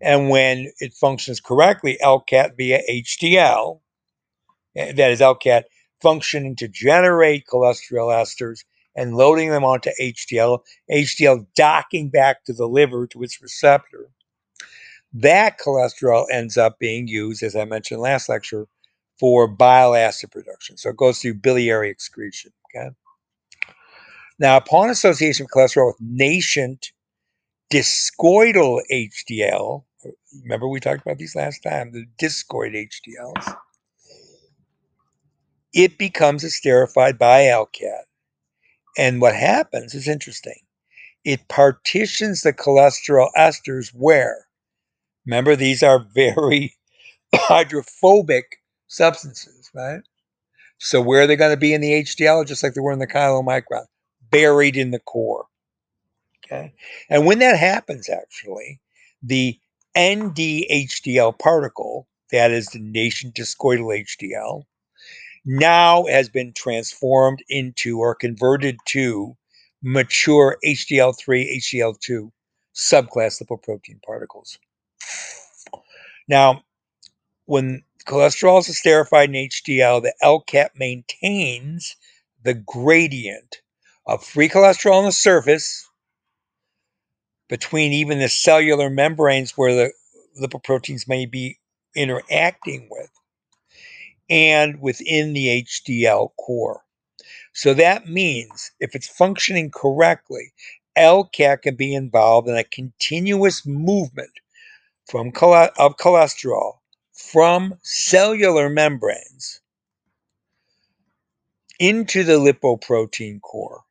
And 0.01 0.29
when 0.31 0.71
it 0.79 0.95
functions 0.95 1.40
correctly, 1.40 1.99
LCAT 2.03 2.57
via 2.57 2.81
HDL, 2.88 3.81
Eh, 4.77 4.93
that 4.93 5.11
is 5.11 5.21
LCAT 5.21 5.65
functioning 6.01 6.55
to 6.57 6.69
generate 6.69 7.47
cholesterol 7.47 8.12
esters 8.12 8.65
and 8.95 9.17
loading 9.17 9.51
them 9.51 9.65
onto 9.65 9.91
HDL, 10.01 10.61
HDL 10.91 11.47
docking 11.55 12.09
back 12.09 12.45
to 12.45 12.53
the 12.53 12.67
liver 12.67 13.07
to 13.09 13.23
its 13.23 13.43
receptor. 13.43 14.11
That 15.12 15.59
cholesterol 15.59 16.27
ends 16.31 16.57
up 16.57 16.79
being 16.79 17.09
used, 17.09 17.43
as 17.43 17.57
I 17.57 17.65
mentioned 17.65 18.01
last 18.01 18.29
lecture, 18.29 18.67
for 19.19 19.49
bile 19.49 19.95
acid 19.95 20.31
production. 20.31 20.77
So 20.77 20.91
it 20.91 20.97
goes 20.97 21.21
through 21.21 21.35
biliary 21.35 21.91
excretion. 21.91 22.53
Okay. 22.75 22.91
Now, 24.39 24.59
upon 24.59 24.91
association 24.91 25.45
of 25.47 25.51
cholesterol 25.51 25.89
with 25.89 25.97
nascent 26.01 26.93
discoidal 27.73 28.81
HDL, 28.93 29.85
remember 30.43 30.69
we 30.69 30.81
talked 30.81 31.01
about 31.01 31.17
these 31.17 31.35
last 31.35 31.62
time, 31.62 31.93
the 31.93 32.07
discoid 32.21 32.75
HDLs, 32.75 33.57
it 35.77 35.99
becomes 35.99 36.43
esterified 36.43 37.19
by 37.19 37.43
LCAT. 37.43 38.05
And 38.97 39.21
what 39.21 39.35
happens 39.35 39.95
is 39.95 40.09
interesting. 40.09 40.59
It 41.23 41.49
partitions 41.49 42.41
the 42.41 42.55
cholesterol 42.55 43.29
esters 43.37 43.91
where? 43.95 44.47
Remember, 45.27 45.55
these 45.55 45.83
are 45.83 46.07
very 46.15 46.75
hydrophobic 47.35 48.62
substances, 48.89 49.71
right? 49.75 50.01
So 50.79 51.03
where 51.03 51.23
are 51.23 51.27
they 51.27 51.37
going 51.37 51.53
to 51.53 51.61
be 51.61 51.75
in 51.75 51.83
the 51.83 52.03
HDL? 52.03 52.47
Just 52.47 52.62
like 52.62 52.73
they 52.73 52.81
were 52.81 52.93
in 52.93 52.99
the 52.99 53.07
chylomicron, 53.07 53.85
buried 54.31 54.79
in 54.79 54.93
the 54.93 55.01
core. 55.01 55.45
Okay. 56.45 56.73
And 57.11 57.27
when 57.27 57.41
that 57.41 57.59
happens, 57.59 58.09
actually, 58.09 58.81
the 59.23 59.59
NDHDL 59.95 61.39
particle, 61.39 62.09
that 62.31 62.51
is 62.51 62.69
the 62.69 62.79
nascent 62.79 63.35
discoidal 63.35 64.05
HDL, 64.07 64.65
now 65.47 66.05
has 66.07 66.29
been 66.29 66.53
transformed 66.53 67.43
into 67.49 68.01
or 68.01 68.15
converted 68.15 68.77
to 68.87 69.37
mature 69.83 70.59
HDL3, 70.65 71.57
HDL2 71.59 72.31
subclass 72.75 73.41
lipoprotein 73.43 74.03
particles. 74.05 74.59
Now, 76.29 76.63
when 77.47 77.85
cholesterol 78.07 78.59
is 78.59 78.69
esterified 78.69 79.27
in 79.27 79.49
HDL, 79.49 80.03
the 80.03 80.15
LCAT 80.23 80.71
maintains 80.77 81.97
the 82.43 82.55
gradient 82.55 83.63
of 84.07 84.25
free 84.25 84.49
cholesterol 84.49 84.95
on 84.99 85.05
the 85.05 85.13
surface 85.13 85.89
between 87.49 87.93
even 87.93 88.19
the 88.19 88.29
cellular 88.29 88.91
membranes 88.91 89.53
where 89.53 89.75
the 89.75 89.93
lipoproteins 90.41 91.09
may 91.09 91.27
be 91.27 91.59
interacting 91.95 92.89
with 92.91 93.11
and 94.29 94.81
within 94.81 95.33
the 95.33 95.65
HDL 95.65 96.31
core. 96.39 96.83
So 97.53 97.75
that 97.75 98.09
means 98.09 98.71
if 98.81 98.95
it's 98.95 99.09
functioning 99.09 99.71
correctly, 99.71 100.53
LCAT 100.97 101.62
can 101.62 101.77
be 101.77 101.95
involved 101.95 102.49
in 102.49 102.57
a 102.57 102.65
continuous 102.65 103.67
movement 103.67 104.31
from 105.07 105.29
of 105.29 105.97
cholesterol 105.97 106.79
from 107.12 107.75
cellular 107.83 108.69
membranes 108.69 109.61
into 111.79 112.25
the 112.25 112.35
lipoprotein 112.39 113.41
core 113.41 113.83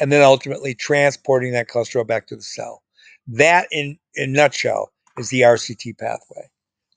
and 0.00 0.10
then 0.10 0.22
ultimately 0.22 0.74
transporting 0.74 1.52
that 1.52 1.68
cholesterol 1.68 2.06
back 2.06 2.26
to 2.26 2.36
the 2.36 2.42
cell. 2.42 2.82
That, 3.26 3.68
in 3.70 3.98
a 4.16 4.26
nutshell, 4.26 4.92
is 5.18 5.30
the 5.30 5.42
RCT 5.42 5.98
pathway, 5.98 6.48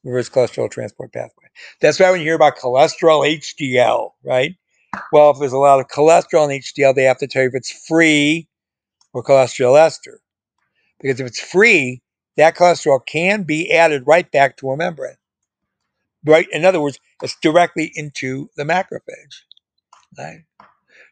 reverse 0.07 0.29
cholesterol 0.29 0.71
transport 0.71 1.13
pathway. 1.13 1.47
That's 1.81 1.99
why 1.99 2.11
when 2.11 2.21
you 2.21 2.27
hear 2.27 2.35
about 2.35 2.57
cholesterol 2.57 3.27
HDL, 3.27 4.11
right? 4.23 4.55
Well, 5.11 5.31
if 5.31 5.39
there's 5.39 5.53
a 5.53 5.57
lot 5.59 5.79
of 5.79 5.87
cholesterol 5.87 6.53
in 6.53 6.61
HDL, 6.61 6.95
they 6.95 7.03
have 7.05 7.19
to 7.19 7.27
tell 7.27 7.43
you 7.43 7.49
if 7.49 7.55
it's 7.55 7.87
free 7.87 8.49
or 9.13 9.23
cholesterol 9.23 9.79
ester. 9.79 10.21
Because 11.01 11.19
if 11.19 11.27
it's 11.27 11.41
free, 11.41 12.01
that 12.37 12.55
cholesterol 12.57 13.01
can 13.05 13.43
be 13.43 13.71
added 13.73 14.03
right 14.07 14.31
back 14.31 14.57
to 14.57 14.71
a 14.71 14.77
membrane. 14.77 15.15
right? 16.25 16.47
In 16.53 16.65
other 16.65 16.81
words, 16.81 16.99
it's 17.23 17.37
directly 17.41 17.91
into 17.95 18.49
the 18.57 18.65
macrophage. 18.65 19.43
Right? 20.17 20.41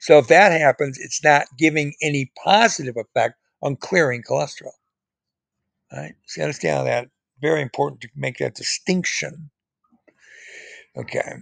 So 0.01 0.19
if 0.19 0.27
that 0.27 0.59
happens, 0.59 0.99
it's 0.99 1.23
not 1.23 1.45
giving 1.57 1.93
any 2.01 2.31
positive 2.43 2.97
effect 2.97 3.35
on 3.63 3.77
clearing 3.77 4.23
cholesterol. 4.23 4.73
Right? 5.93 6.15
So 6.27 6.41
you 6.41 6.45
understand 6.45 6.87
that? 6.87 7.09
Very 7.41 7.61
important 7.61 8.01
to 8.01 8.09
make 8.15 8.37
that 8.37 8.55
distinction. 8.55 9.49
Okay. 10.97 11.33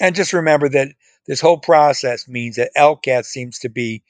And 0.00 0.14
just 0.14 0.32
remember 0.32 0.68
that 0.68 0.88
this 1.26 1.40
whole 1.40 1.58
process 1.58 2.26
means 2.28 2.56
that 2.56 2.72
LCAT 2.76 3.24
seems 3.24 3.60
to 3.60 3.68
be 3.68 4.02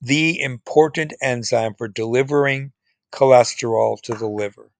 the 0.00 0.40
important 0.40 1.12
enzyme 1.20 1.74
for 1.74 1.88
delivering 1.88 2.72
cholesterol 3.12 4.00
to 4.02 4.14
the 4.14 4.28
liver, 4.28 4.70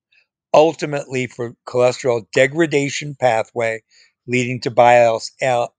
ultimately 0.54 1.26
for 1.26 1.56
cholesterol 1.66 2.26
degradation 2.32 3.14
pathway 3.14 3.82
leading 4.26 4.60
to 4.60 4.70
bile 4.70 5.20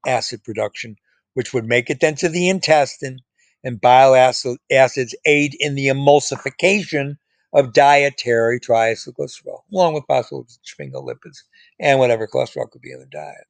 acid 0.05 0.43
production, 0.43 0.97
which 1.33 1.53
would 1.53 1.65
make 1.65 1.89
it 1.89 1.99
then 1.99 2.15
to 2.15 2.29
the 2.29 2.49
intestine, 2.49 3.19
and 3.63 3.81
bile 3.81 4.15
acids 4.15 5.15
aid 5.25 5.55
in 5.60 5.75
the 5.75 5.88
emulsification 5.88 7.17
of 7.53 7.73
dietary 7.73 8.60
triacylglycerol, 8.60 9.62
along 9.71 9.93
with 9.93 10.05
phospholipids 10.07 11.38
and 11.79 11.99
whatever 11.99 12.27
cholesterol 12.27 12.69
could 12.69 12.81
be 12.81 12.91
in 12.91 12.99
the 12.99 13.05
diet. 13.05 13.45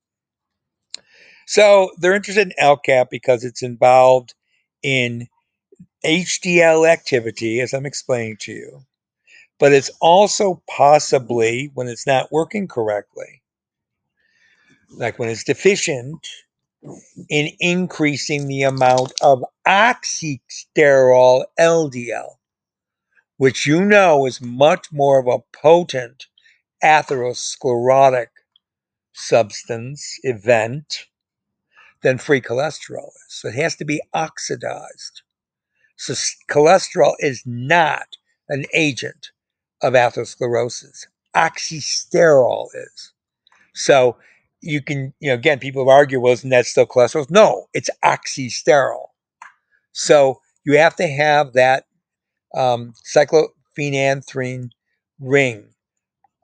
So 1.45 1.91
they're 1.97 2.13
interested 2.15 2.47
in 2.47 2.53
LCAT 2.62 3.10
because 3.10 3.43
it's 3.43 3.63
involved 3.63 4.33
in 4.83 5.27
HDL 6.05 6.88
activity, 6.88 7.60
as 7.62 7.73
I'm 7.73 7.86
explaining 7.86 8.38
to 8.41 8.51
you, 8.51 8.81
but 9.60 9.73
it's 9.73 9.91
also 10.01 10.62
possibly 10.69 11.71
when 11.73 11.88
it's 11.88 12.07
not 12.07 12.31
working 12.31 12.67
correctly, 12.67 13.41
like 14.91 15.19
when 15.19 15.29
it's 15.29 15.43
deficient 15.43 16.27
in 17.29 17.49
increasing 17.60 18.47
the 18.47 18.63
amount 18.63 19.13
of 19.21 19.43
oxysterol 19.67 21.45
LDL, 21.60 22.37
which 23.38 23.65
you 23.65 23.84
know 23.84 24.26
is 24.26 24.41
much 24.41 24.91
more 24.91 25.19
of 25.19 25.28
a 25.28 25.43
potent 25.58 26.26
atherosclerotic 26.84 28.28
substance 29.13 30.19
event 30.23 31.06
than 32.04 32.17
free 32.17 32.41
cholesterol 32.41 33.10
is. 33.10 33.26
So 33.30 33.47
it 33.50 33.56
has 33.56 33.76
to 33.78 33.86
be 33.86 34.02
oxidized. 34.13 35.21
So 35.97 36.13
cholesterol 36.50 37.15
is 37.19 37.43
not 37.45 38.17
an 38.50 38.65
agent 38.73 39.32
of 39.82 39.93
atherosclerosis. 39.93 41.08
Oxysterol 41.36 42.67
is. 42.76 43.13
So 43.73 44.17
you 44.62 44.82
can, 44.82 45.13
you 45.19 45.30
know, 45.30 45.36
again, 45.36 45.60
people 45.60 45.84
have 45.84 45.89
argued, 45.89 46.21
well, 46.21 46.34
isn't 46.34 46.50
that 46.50 46.65
still 46.65 46.86
cholesterol? 46.88 47.30
No, 47.30 47.67
it's 47.73 47.89
oxysterol. 48.04 49.08
So 49.91 50.41
you 50.65 50.78
have 50.78 50.95
to 50.97 51.08
have 51.08 51.54
that 51.54 51.87
um, 52.55 52.93
cyclophenanthrene 53.05 54.69
ring 55.19 55.69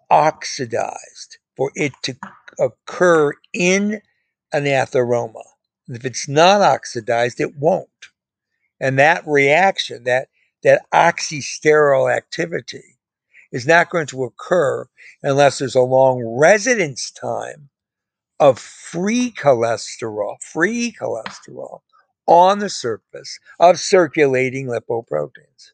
oxidized 0.10 1.38
for 1.56 1.72
it 1.76 1.94
to 2.04 2.16
occur 2.60 3.34
in 3.54 4.02
an 4.52 4.64
atheroma. 4.64 5.44
If 5.88 6.06
it's 6.06 6.28
not 6.28 6.62
oxidized, 6.62 7.40
it 7.40 7.56
won't. 7.58 7.90
And 8.80 9.00
that 9.00 9.24
reaction, 9.26 10.04
that, 10.06 10.30
that 10.64 10.84
oxysterol 10.94 12.16
activity, 12.16 12.98
is 13.52 13.68
not 13.68 13.90
going 13.90 14.08
to 14.08 14.24
occur 14.24 14.86
unless 15.22 15.60
there's 15.60 15.76
a 15.76 15.82
long 15.82 16.24
residence 16.40 17.12
time 17.12 17.70
of 18.40 18.60
free 18.60 19.32
cholesterol, 19.32 20.36
free 20.42 20.94
cholesterol 21.00 21.80
on 22.28 22.60
the 22.60 22.70
surface 22.70 23.40
of 23.60 23.80
circulating 23.80 24.68
lipoproteins, 24.68 25.72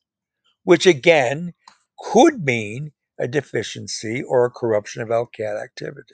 which 0.69 0.85
again 0.85 1.51
could 1.97 2.45
mean 2.45 2.91
a 3.17 3.27
deficiency 3.27 4.21
or 4.21 4.45
a 4.45 4.51
corruption 4.51 5.01
of 5.01 5.07
LCAT 5.07 5.59
activity. 5.59 6.13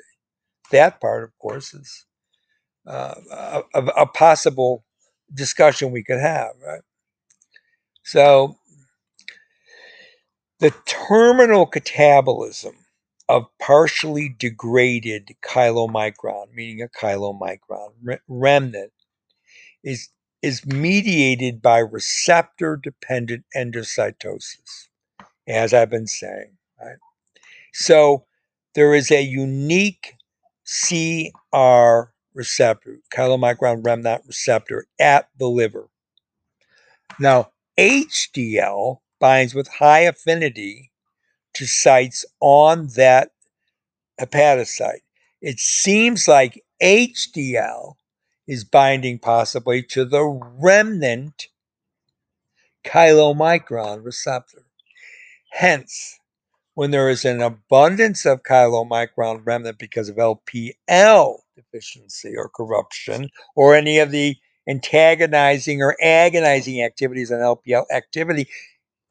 That 0.71 1.01
part, 1.01 1.25
of 1.25 1.37
course, 1.39 1.73
is 1.73 2.05
uh, 2.87 3.15
a, 3.73 3.79
a, 3.83 4.05
possible 4.05 4.85
discussion 5.33 5.91
we 5.91 6.05
could 6.05 6.21
have, 6.21 6.51
right? 6.65 6.79
So, 8.03 8.55
the 10.61 10.73
terminal 10.85 11.69
catabolism 11.69 12.75
of 13.27 13.47
partially 13.61 14.33
degraded 14.39 15.35
chylomicron, 15.45 16.53
meaning 16.53 16.81
a 16.81 16.87
chylomicron 16.87 17.89
remnant, 18.29 18.93
is, 19.83 20.07
is 20.45 20.63
mediated 20.63 21.59
by 21.59 21.79
receptor 21.79 22.77
dependent 22.77 23.43
endocytosis, 23.57 24.89
as 25.47 25.73
I've 25.73 25.89
been 25.89 26.05
saying. 26.05 26.55
Right? 26.79 26.97
So, 27.73 28.25
there 28.75 28.93
is 28.93 29.09
a 29.09 29.23
unique 29.23 30.13
CR 30.67 32.11
receptor, 32.35 32.99
chylomicron 33.11 33.83
remnant 33.83 34.21
receptor, 34.27 34.85
at 34.99 35.29
the 35.39 35.47
liver. 35.47 35.89
Now, 37.19 37.49
HDL 37.79 38.99
binds 39.19 39.55
with 39.55 39.67
high 39.67 40.01
affinity 40.01 40.91
to 41.55 41.65
sites 41.65 42.23
on 42.39 42.89
that 42.95 43.31
hepatocyte. 44.21 45.01
It 45.41 45.57
seems 45.57 46.27
like 46.27 46.63
HDL 46.83 47.95
is 48.47 48.63
binding 48.63 49.19
possibly 49.19 49.81
to 49.83 50.05
the 50.05 50.23
remnant 50.23 51.47
chylomicron 52.85 54.03
receptor. 54.03 54.65
Hence, 55.51 56.19
when 56.75 56.91
there 56.91 57.09
is 57.09 57.25
an 57.25 57.41
abundance 57.41 58.25
of 58.25 58.43
chylomicron 58.43 59.41
remnant 59.45 59.79
because 59.79 60.09
of 60.09 60.17
LPL 60.17 61.39
deficiency 61.55 62.35
or 62.35 62.49
corruption, 62.49 63.29
or 63.55 63.75
any 63.75 63.99
of 63.99 64.11
the 64.11 64.35
antagonizing 64.67 65.81
or 65.81 65.95
agonizing 66.01 66.81
activities 66.81 67.31
on 67.31 67.39
LPL 67.39 67.85
activity 67.93 68.47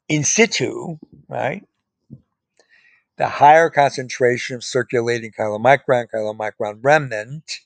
in 0.08 0.24
situ, 0.24 0.98
right? 1.28 1.64
The 3.16 3.28
higher 3.28 3.70
concentration 3.70 4.56
of 4.56 4.64
circulating 4.64 5.32
chylomicron, 5.32 6.08
chylomicron 6.12 6.80
remnant, 6.82 7.60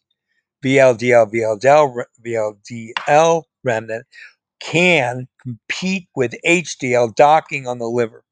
VLDL, 0.64 1.32
VLDL, 1.32 2.04
VLDL 2.24 3.42
remnant 3.64 4.06
can 4.60 5.28
compete 5.40 6.08
with 6.16 6.34
HDL 6.46 7.14
docking 7.14 7.66
on 7.66 7.78
the 7.78 7.86
liver 7.86 8.24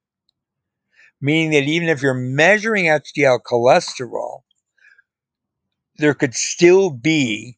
meaning 1.20 1.50
that 1.50 1.68
even 1.68 1.88
if 1.88 2.02
you're 2.02 2.14
measuring 2.14 2.86
HDL 2.86 3.40
cholesterol, 3.42 4.42
there 5.98 6.14
could 6.14 6.34
still 6.34 6.90
be 6.90 7.56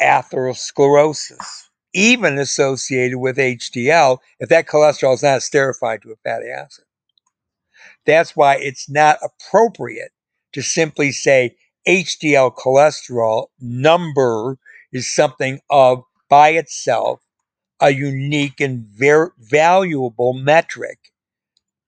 atherosclerosis, 0.00 1.68
even 1.92 2.38
associated 2.38 3.18
with 3.18 3.36
HDL, 3.36 4.18
if 4.38 4.48
that 4.48 4.68
cholesterol 4.68 5.14
is 5.14 5.22
not 5.22 5.40
esterified 5.40 6.02
to 6.02 6.12
a 6.12 6.16
fatty 6.24 6.48
acid. 6.48 6.84
That's 8.06 8.36
why 8.36 8.56
it's 8.56 8.88
not 8.88 9.18
appropriate 9.22 10.12
to 10.52 10.62
simply 10.62 11.12
say 11.12 11.56
HDL 11.86 12.54
cholesterol 12.54 13.46
number 13.60 14.58
is 14.92 15.12
something 15.12 15.60
of 15.70 16.02
by 16.28 16.50
itself 16.50 17.20
a 17.80 17.90
unique 17.90 18.60
and 18.60 18.86
very 18.86 19.28
valuable 19.38 20.32
metric 20.32 21.12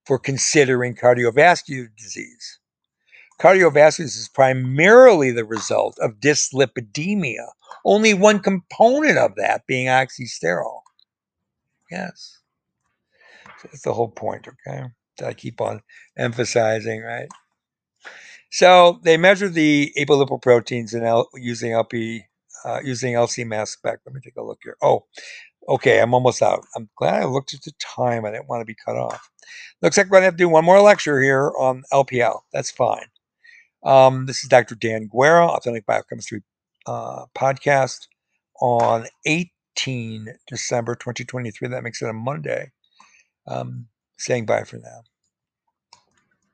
for 0.05 0.19
considering 0.19 0.95
cardiovascular 0.95 1.89
disease. 1.97 2.59
Cardiovascular 3.41 3.97
disease 3.97 4.17
is 4.17 4.29
primarily 4.29 5.31
the 5.31 5.45
result 5.45 5.99
of 5.99 6.21
dyslipidemia, 6.21 7.47
only 7.85 8.15
one 8.15 8.39
component 8.39 9.19
of 9.19 9.35
that 9.37 9.67
being 9.67 9.87
oxysterol. 9.87 10.81
Yes. 11.91 12.39
So 13.61 13.69
that's 13.71 13.83
the 13.83 13.93
whole 13.93 14.11
point, 14.11 14.47
okay? 14.47 14.85
That 15.19 15.29
I 15.29 15.35
keep 15.35 15.61
on 15.61 15.81
emphasizing, 16.17 17.03
right? 17.03 17.29
So 18.51 19.01
they 19.05 19.17
measure 19.17 19.49
the 19.49 19.93
apolipoproteins 19.99 20.95
in 20.95 21.05
L, 21.05 21.29
using 21.35 21.73
LP, 21.73 22.25
uh, 22.65 22.81
using 22.85 23.15
LC 23.15 23.47
mass 23.47 23.71
spec. 23.71 24.01
Let 24.05 24.15
me 24.15 24.21
take 24.23 24.37
a 24.37 24.43
look 24.43 24.59
here. 24.63 24.77
Oh, 24.83 25.05
okay, 25.69 26.01
I'm 26.01 26.15
almost 26.15 26.43
out. 26.43 26.65
I'm 26.77 26.89
glad 26.97 27.23
I 27.23 27.27
looked 27.27 27.55
at 27.55 27.63
the 27.63 27.73
time. 27.81 28.25
I 28.25 28.33
didn't 28.33 28.49
want 28.49 28.61
to 28.61 28.67
be 28.67 28.77
cut 28.85 28.97
off. 28.97 29.31
Looks 29.83 29.97
like 29.97 30.07
we're 30.07 30.19
going 30.19 30.23
to 30.23 30.27
have 30.27 30.35
to 30.35 30.45
do 30.45 30.49
one 30.49 30.65
more 30.65 30.81
lecture 30.83 31.21
here 31.23 31.53
on 31.59 31.85
LPL. 31.93 32.41
That's 32.53 32.71
fine. 32.71 33.07
Um, 33.85 34.27
this 34.27 34.43
is 34.43 34.49
Dr. 34.49 34.75
Dan 34.75 35.09
Guerra, 35.09 35.47
Authentic 35.47 35.87
Biochemistry 35.87 36.43
uh, 36.87 37.27
podcast 37.37 38.09
on 38.61 39.07
18 39.27 40.27
December 40.49 40.95
2023. 40.97 41.69
That 41.69 41.83
makes 41.83 42.03
it 42.03 42.11
a 42.11 42.13
Monday. 42.13 42.73
Um, 43.47 43.87
saying 44.19 44.47
bye 44.47 44.65
for 44.65 44.77
now. 44.77 45.03